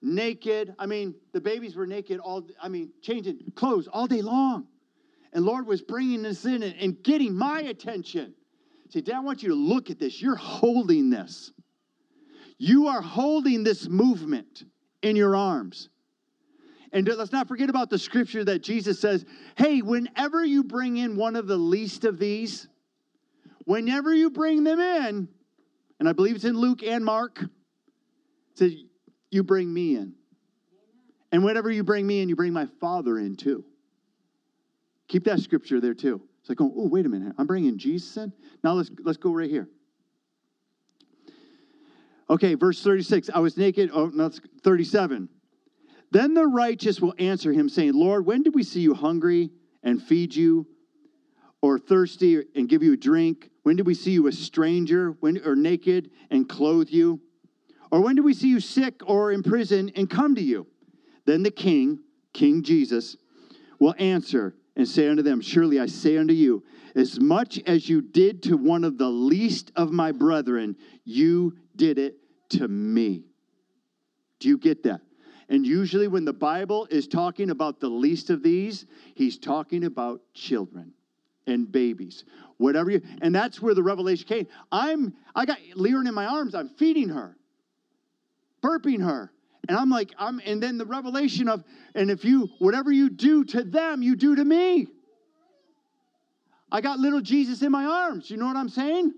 [0.00, 0.74] naked.
[0.78, 4.66] I mean, the babies were naked all, I mean, changing clothes all day long.
[5.32, 8.34] And Lord was bringing this in and, and getting my attention.
[8.90, 10.22] Say, Dad, I want you to look at this.
[10.22, 11.52] You're holding this.
[12.56, 14.64] You are holding this movement
[15.02, 15.90] in your arms.
[16.92, 19.26] And let's not forget about the scripture that Jesus says,
[19.56, 22.66] hey, whenever you bring in one of the least of these,
[23.64, 25.28] whenever you bring them in,
[26.00, 27.44] and I believe it's in Luke and Mark,
[28.54, 28.72] says,
[29.30, 30.14] you bring me in.
[31.30, 33.64] And whenever you bring me in, you bring my Father in too.
[35.08, 36.22] Keep that scripture there too.
[36.40, 37.34] It's like, oh, oh, wait a minute.
[37.38, 38.32] I'm bringing Jesus in?
[38.62, 39.68] Now let's, let's go right here.
[42.30, 43.30] Okay, verse 36.
[43.34, 43.90] I was naked.
[43.92, 44.30] Oh, no,
[44.62, 45.28] 37.
[46.10, 49.50] Then the righteous will answer him, saying, Lord, when did we see you hungry
[49.82, 50.66] and feed you,
[51.60, 53.50] or thirsty and give you a drink?
[53.62, 57.20] When did we see you a stranger when, or naked and clothe you?
[57.90, 60.66] Or when did we see you sick or in prison and come to you?
[61.24, 62.00] Then the king,
[62.32, 63.16] King Jesus,
[63.78, 66.64] will answer and say unto them, Surely I say unto you,
[66.94, 71.98] as much as you did to one of the least of my brethren, you did
[71.98, 72.16] it
[72.50, 73.24] to me.
[74.40, 75.00] Do you get that?
[75.48, 78.84] And usually, when the Bible is talking about the least of these,
[79.14, 80.92] he's talking about children
[81.46, 82.24] and babies,
[82.58, 83.00] whatever you.
[83.22, 84.46] And that's where the revelation came.
[84.70, 86.54] I'm, I got Leon in my arms.
[86.54, 87.37] I'm feeding her,
[88.62, 89.30] burping her,
[89.68, 91.62] and I'm like, I'm, and then the revelation of,
[91.94, 94.86] and if you, whatever you do to them, you do to me.
[96.70, 98.30] I got little Jesus in my arms.
[98.30, 99.12] You know what I'm saying?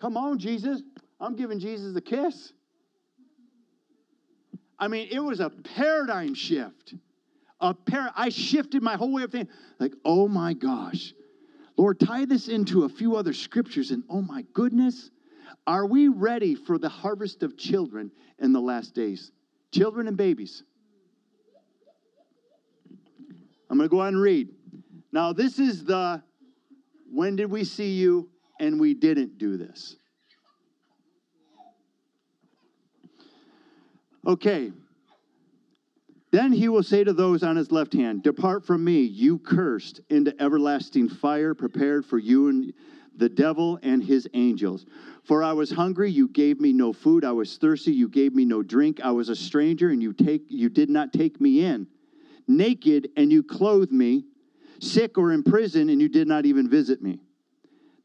[0.00, 0.82] Come on, Jesus.
[1.20, 2.52] I'm giving Jesus a kiss.
[4.78, 6.94] I mean, it was a paradigm shift.
[7.60, 9.52] A par- I shifted my whole way of thinking.
[9.78, 11.12] Like, oh my gosh.
[11.76, 15.10] Lord, tie this into a few other scriptures, and oh my goodness,
[15.66, 19.32] are we ready for the harvest of children in the last days?
[19.72, 20.62] children and babies.
[23.68, 24.48] I'm going to go on and read.
[25.12, 26.22] Now, this is the
[27.12, 29.96] when did we see you and we didn't do this?
[34.26, 34.72] Okay.
[36.30, 40.00] Then he will say to those on his left hand, Depart from me, you cursed,
[40.10, 42.72] into everlasting fire prepared for you and
[43.20, 44.86] the devil and his angels.
[45.22, 47.24] For I was hungry, you gave me no food.
[47.24, 49.00] I was thirsty, you gave me no drink.
[49.04, 51.86] I was a stranger, and you take you did not take me in.
[52.48, 54.24] Naked, and you clothed me.
[54.80, 57.20] Sick or in prison, and you did not even visit me.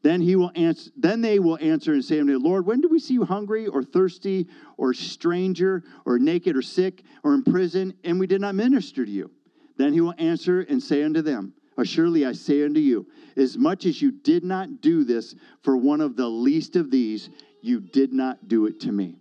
[0.02, 0.90] Then he will answer.
[0.96, 3.66] Then they will answer and say unto the Lord, When did we see you hungry
[3.66, 4.46] or thirsty
[4.76, 9.10] or stranger or naked or sick or in prison, and we did not minister to
[9.10, 9.30] you?
[9.78, 11.54] Then he will answer and say unto them,
[11.84, 13.06] Surely I say unto you,
[13.36, 17.28] as much as you did not do this for one of the least of these,
[17.60, 19.18] you did not do it to me.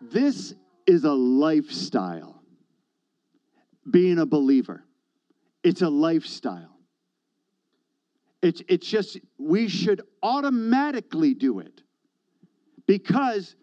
[0.00, 0.54] This
[0.86, 2.42] is a lifestyle.
[3.88, 4.84] Being a believer,
[5.62, 6.76] it's a lifestyle.
[8.42, 11.82] It's, it's just, we should automatically do it
[12.86, 13.54] because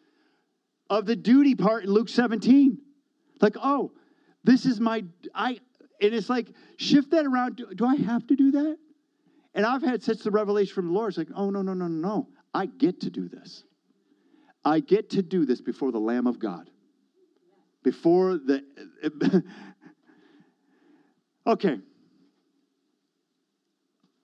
[0.89, 2.77] of the duty part in Luke 17.
[3.41, 3.91] Like, oh,
[4.43, 5.59] This is my, I,
[6.01, 7.55] and it's like, shift that around.
[7.55, 8.77] Do, do I have to do that?
[9.53, 11.09] And I've had such the revelation from the Lord.
[11.09, 12.27] It's like, oh, no, no, no, no, no.
[12.53, 13.63] I get to do this.
[14.65, 16.69] I get to do this before the Lamb of God.
[17.83, 18.63] Before the.
[21.47, 21.79] okay.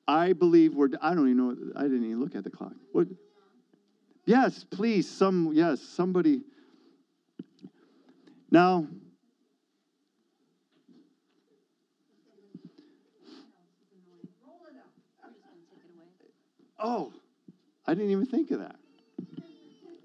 [0.07, 0.89] I believe we're.
[1.01, 1.55] I don't even know.
[1.75, 2.73] I didn't even look at the clock.
[2.93, 3.07] What?
[4.25, 5.09] Yes, please.
[5.09, 5.51] Some.
[5.53, 6.41] Yes, somebody.
[8.49, 8.87] Now.
[16.79, 17.11] Oh,
[17.85, 18.75] I didn't even think of that.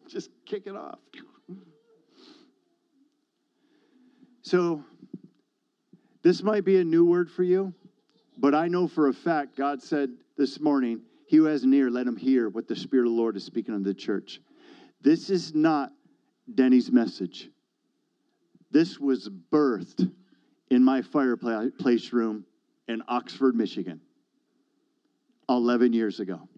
[0.08, 0.98] Just kick it off.
[4.42, 4.84] So,
[6.22, 7.72] this might be a new word for you,
[8.38, 11.90] but I know for a fact God said this morning, He who has an ear,
[11.90, 14.40] let him hear what the Spirit of the Lord is speaking unto the church.
[15.00, 15.92] This is not
[16.52, 17.50] Denny's message.
[18.70, 20.10] This was birthed
[20.70, 22.44] in my fireplace room
[22.88, 24.00] in Oxford, Michigan,
[25.48, 26.48] 11 years ago.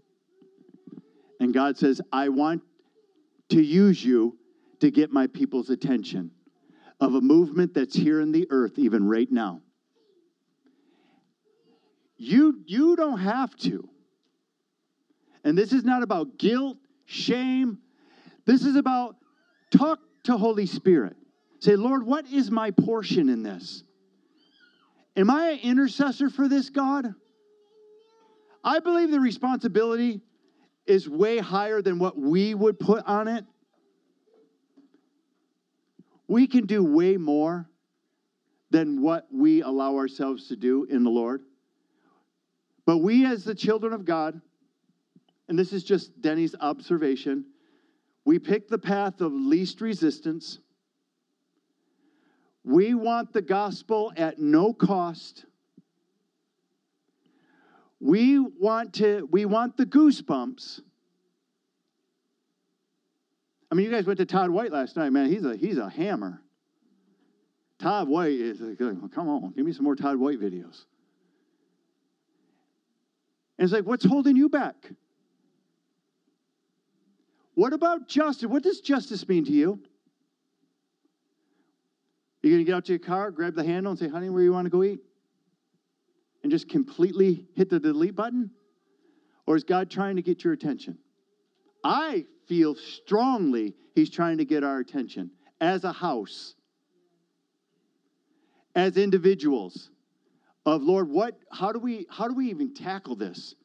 [1.41, 2.63] And God says, I want
[3.51, 4.39] to use you
[4.81, 6.31] to get my people's attention
[7.01, 9.61] of a movement that's here in the earth, even right now.
[12.17, 13.89] You, you don't have to.
[15.45, 17.79] And this is not about guilt, shame.
[18.47, 19.17] This is about
[19.71, 21.17] talk to Holy Spirit.
[21.61, 23.85] Say, Lord, what is my portion in this?
[25.17, 27.15] Am I an intercessor for this, God?
[28.63, 30.21] I believe the responsibility
[30.87, 33.45] is way higher than what we would put on it.
[36.29, 37.69] We can do way more
[38.71, 41.43] than what we allow ourselves to do in the Lord.
[42.85, 44.41] But we, as the children of God,
[45.49, 47.47] and this is just Denny's observation,
[48.25, 50.59] we pick the path of least resistance.
[52.65, 55.45] We want the gospel at no cost.
[58.07, 60.81] We want to we want the goosebumps.
[63.69, 65.29] I mean, you guys went to Todd White last night, man.
[65.29, 66.41] He's a he's a hammer.
[67.81, 70.85] Todd White is like, come on, give me some more Todd White videos.
[73.59, 74.77] And it's like, what's holding you back?
[77.55, 78.49] What about justice?
[78.49, 79.81] What does justice mean to you?
[82.41, 84.45] You're going to get out to your car, grab the handle, and say, honey, where
[84.45, 85.01] you want to go eat?
[86.47, 88.53] And just completely hit the delete button?
[89.49, 90.97] Or is God trying to get your attention?
[91.83, 96.55] I feel strongly He's trying to get our attention as a house,
[98.77, 99.91] as individuals
[100.65, 103.57] of Lord, what how do we how do we even tackle this?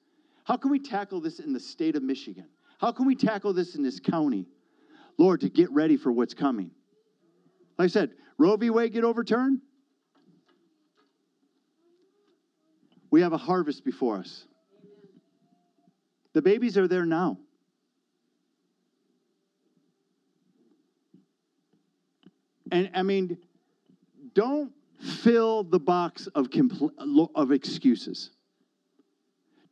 [0.43, 2.47] How can we tackle this in the state of Michigan?
[2.79, 4.47] How can we tackle this in this county?
[5.19, 6.71] Lord, to get ready for what's coming.
[7.77, 8.09] Like I said,
[8.39, 8.71] Roe v.
[8.71, 9.59] Wade get overturned.
[13.11, 14.45] We have a harvest before us.
[16.33, 17.37] The babies are there now.
[22.71, 23.37] And I mean,
[24.33, 28.31] don't fill the box of, compl- of excuses.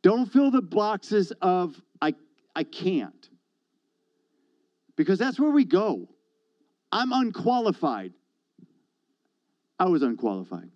[0.02, 2.14] Don't fill the boxes of, I,
[2.54, 3.28] I can't.
[4.96, 6.08] Because that's where we go.
[6.92, 8.12] I'm unqualified.
[9.78, 10.70] I was unqualified.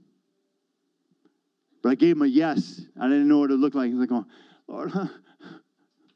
[1.84, 2.80] But I gave him a yes.
[2.98, 3.90] I didn't know what it looked like.
[3.90, 4.24] He's like, going,
[4.66, 5.06] Lord, huh?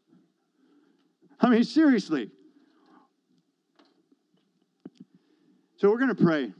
[1.41, 2.31] I mean, seriously.
[5.77, 6.55] So we're going to pray.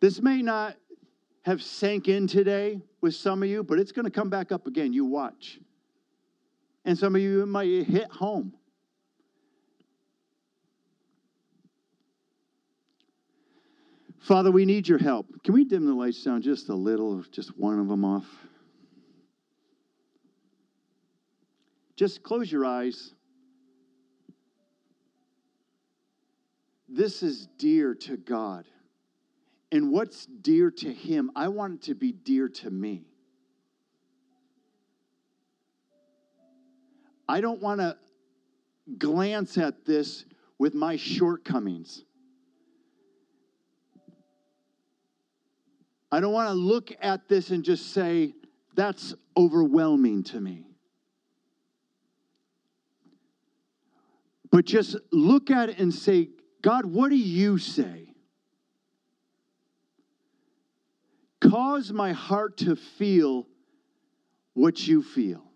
[0.00, 0.76] This may not
[1.46, 4.66] have sank in today with some of you, but it's going to come back up
[4.66, 4.92] again.
[4.92, 5.58] You watch.
[6.84, 8.52] And some of you might hit home.
[14.26, 15.44] Father, we need your help.
[15.44, 18.26] Can we dim the lights down just a little, just one of them off?
[21.94, 23.14] Just close your eyes.
[26.88, 28.64] This is dear to God.
[29.70, 33.04] And what's dear to Him, I want it to be dear to me.
[37.28, 37.96] I don't want to
[38.98, 40.24] glance at this
[40.58, 42.05] with my shortcomings.
[46.10, 48.34] I don't want to look at this and just say,
[48.74, 50.66] that's overwhelming to me.
[54.50, 56.30] But just look at it and say,
[56.62, 58.14] God, what do you say?
[61.40, 63.46] Cause my heart to feel
[64.54, 65.46] what you feel.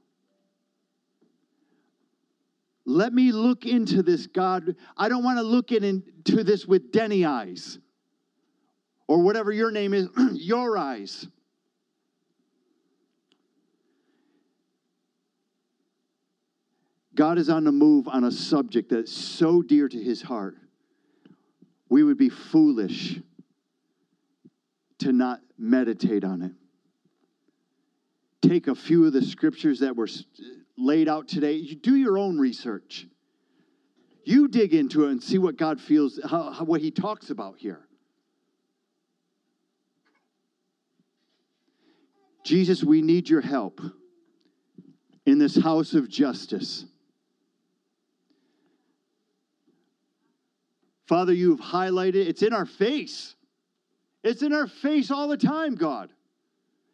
[2.90, 4.74] let me look into this, God.
[4.96, 7.78] I don't want to look into this with Denny eyes
[9.10, 11.26] or whatever your name is, your eyes.
[17.16, 20.58] God is on the move on a subject that's so dear to his heart.
[21.88, 23.18] We would be foolish
[25.00, 26.52] to not meditate on it.
[28.48, 30.08] Take a few of the scriptures that were
[30.78, 31.54] laid out today.
[31.54, 33.08] You do your own research.
[34.22, 37.88] You dig into it and see what God feels, how, what He talks about here.
[42.50, 43.80] Jesus, we need your help
[45.24, 46.84] in this house of justice.
[51.06, 53.36] Father, you've highlighted, it's in our face.
[54.24, 56.10] It's in our face all the time, God.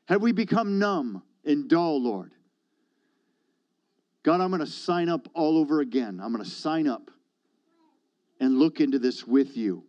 [0.09, 2.33] Have we become numb and dull, Lord?
[4.25, 6.21] God, I'm going to sign up all over again.
[6.23, 7.11] I'm going to sign up
[8.41, 9.85] and look into this with you.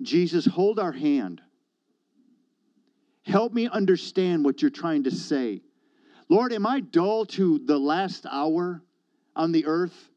[0.00, 1.42] Jesus, hold our hand.
[3.24, 5.62] Help me understand what you're trying to say.
[6.28, 8.82] Lord, am I dull to the last hour
[9.34, 10.10] on the earth?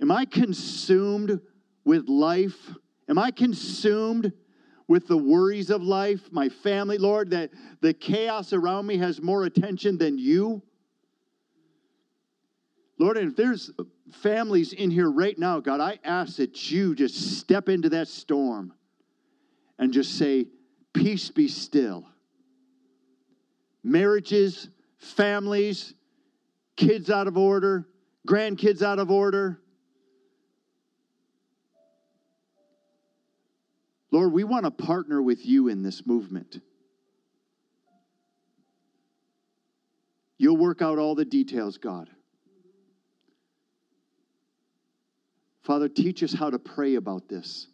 [0.00, 1.40] Am I consumed
[1.84, 2.74] with life?
[3.08, 4.32] Am I consumed
[4.86, 9.44] with the worries of life, my family, Lord, that the chaos around me has more
[9.44, 10.62] attention than you?
[12.98, 13.70] Lord, and if there's
[14.12, 18.72] families in here right now, God, I ask that you just step into that storm
[19.78, 20.46] and just say,
[20.98, 22.04] Peace be still.
[23.84, 25.94] Marriages, families,
[26.74, 27.86] kids out of order,
[28.26, 29.60] grandkids out of order.
[34.10, 36.60] Lord, we want to partner with you in this movement.
[40.36, 42.10] You'll work out all the details, God.
[45.62, 47.68] Father, teach us how to pray about this.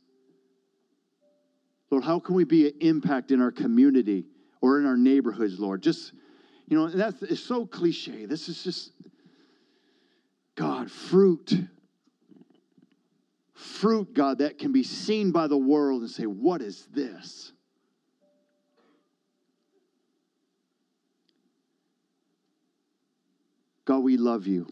[1.95, 4.25] Lord, how can we be an impact in our community
[4.61, 5.81] or in our neighborhoods, Lord?
[5.81, 6.13] Just,
[6.67, 8.27] you know, that's it's so cliche.
[8.27, 8.91] This is just
[10.57, 11.57] God, fruit.
[13.53, 17.53] Fruit, God, that can be seen by the world and say, What is this?
[23.85, 24.67] God, we love you.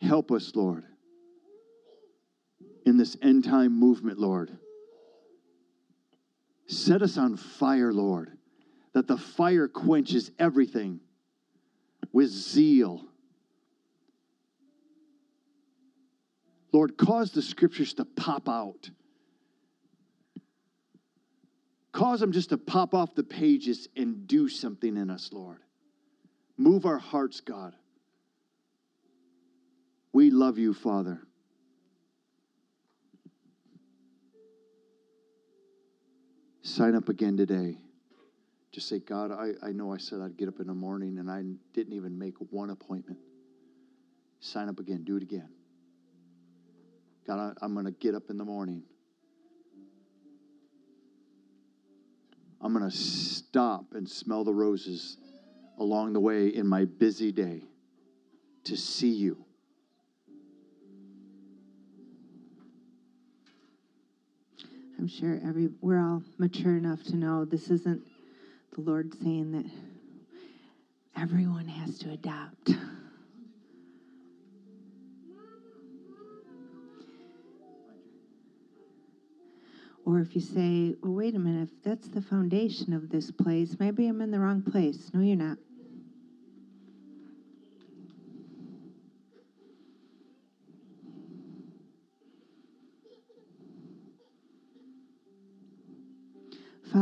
[0.00, 0.84] Help us, Lord,
[2.84, 4.56] in this end time movement, Lord.
[6.66, 8.32] Set us on fire, Lord,
[8.92, 11.00] that the fire quenches everything
[12.12, 13.04] with zeal.
[16.72, 18.90] Lord, cause the scriptures to pop out.
[21.92, 25.58] Cause them just to pop off the pages and do something in us, Lord.
[26.56, 27.74] Move our hearts, God.
[30.12, 31.20] We love you, Father.
[36.64, 37.76] Sign up again today.
[38.72, 41.30] Just say, God, I, I know I said I'd get up in the morning and
[41.30, 41.42] I
[41.74, 43.18] didn't even make one appointment.
[44.40, 45.04] Sign up again.
[45.04, 45.50] Do it again.
[47.26, 48.82] God, I, I'm going to get up in the morning.
[52.62, 55.18] I'm going to stop and smell the roses
[55.78, 57.62] along the way in my busy day
[58.64, 59.43] to see you.
[65.04, 68.00] I'm sure every we're all mature enough to know this isn't
[68.74, 69.70] the Lord saying that
[71.14, 72.70] everyone has to adopt.
[80.06, 83.76] Or if you say, well, wait a minute, if that's the foundation of this place,
[83.78, 85.10] maybe I'm in the wrong place.
[85.12, 85.58] No, you're not.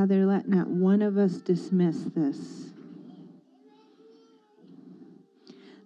[0.03, 2.71] Father, let not one of us dismiss this.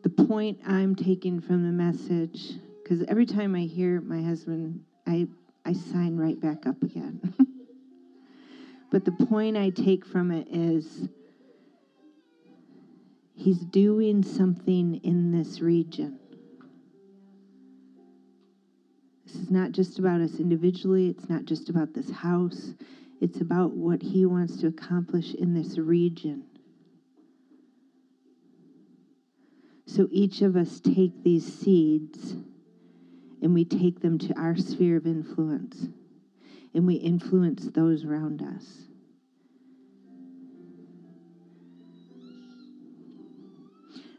[0.05, 2.53] The point I'm taking from the message,
[2.83, 5.29] because every time I hear my husband, I,
[5.67, 7.35] I sign right back up again.
[8.91, 11.11] but the point I take from it is
[13.35, 16.19] he's doing something in this region.
[19.27, 22.73] This is not just about us individually, it's not just about this house,
[23.21, 26.45] it's about what He wants to accomplish in this region.
[29.87, 32.35] So each of us take these seeds
[33.41, 35.87] and we take them to our sphere of influence
[36.75, 38.87] and we influence those around us.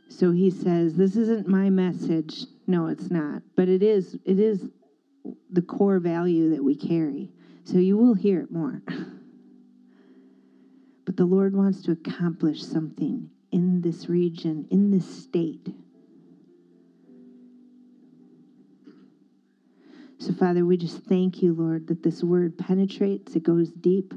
[0.10, 2.46] So he says, This isn't my message.
[2.66, 3.44] No, it's not.
[3.56, 4.68] But it is, it is
[5.52, 7.30] the core value that we carry.
[7.68, 8.82] So you will hear it more.
[11.06, 15.68] but the Lord wants to accomplish something in this region, in this state.
[20.18, 24.14] So, Father, we just thank you, Lord, that this word penetrates, it goes deep,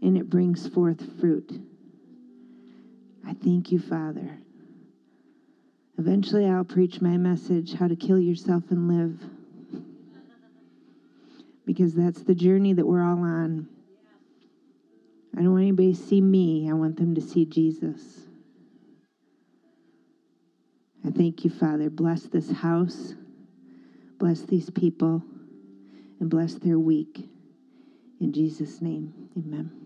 [0.00, 1.50] and it brings forth fruit.
[3.26, 4.38] I thank you, Father.
[5.98, 9.20] Eventually, I'll preach my message how to kill yourself and live.
[11.64, 13.68] Because that's the journey that we're all on.
[15.36, 18.26] I don't want anybody to see me, I want them to see Jesus.
[21.04, 21.90] I thank you, Father.
[21.90, 23.14] Bless this house,
[24.18, 25.22] bless these people,
[26.20, 27.28] and bless their week.
[28.20, 29.81] In Jesus' name, amen.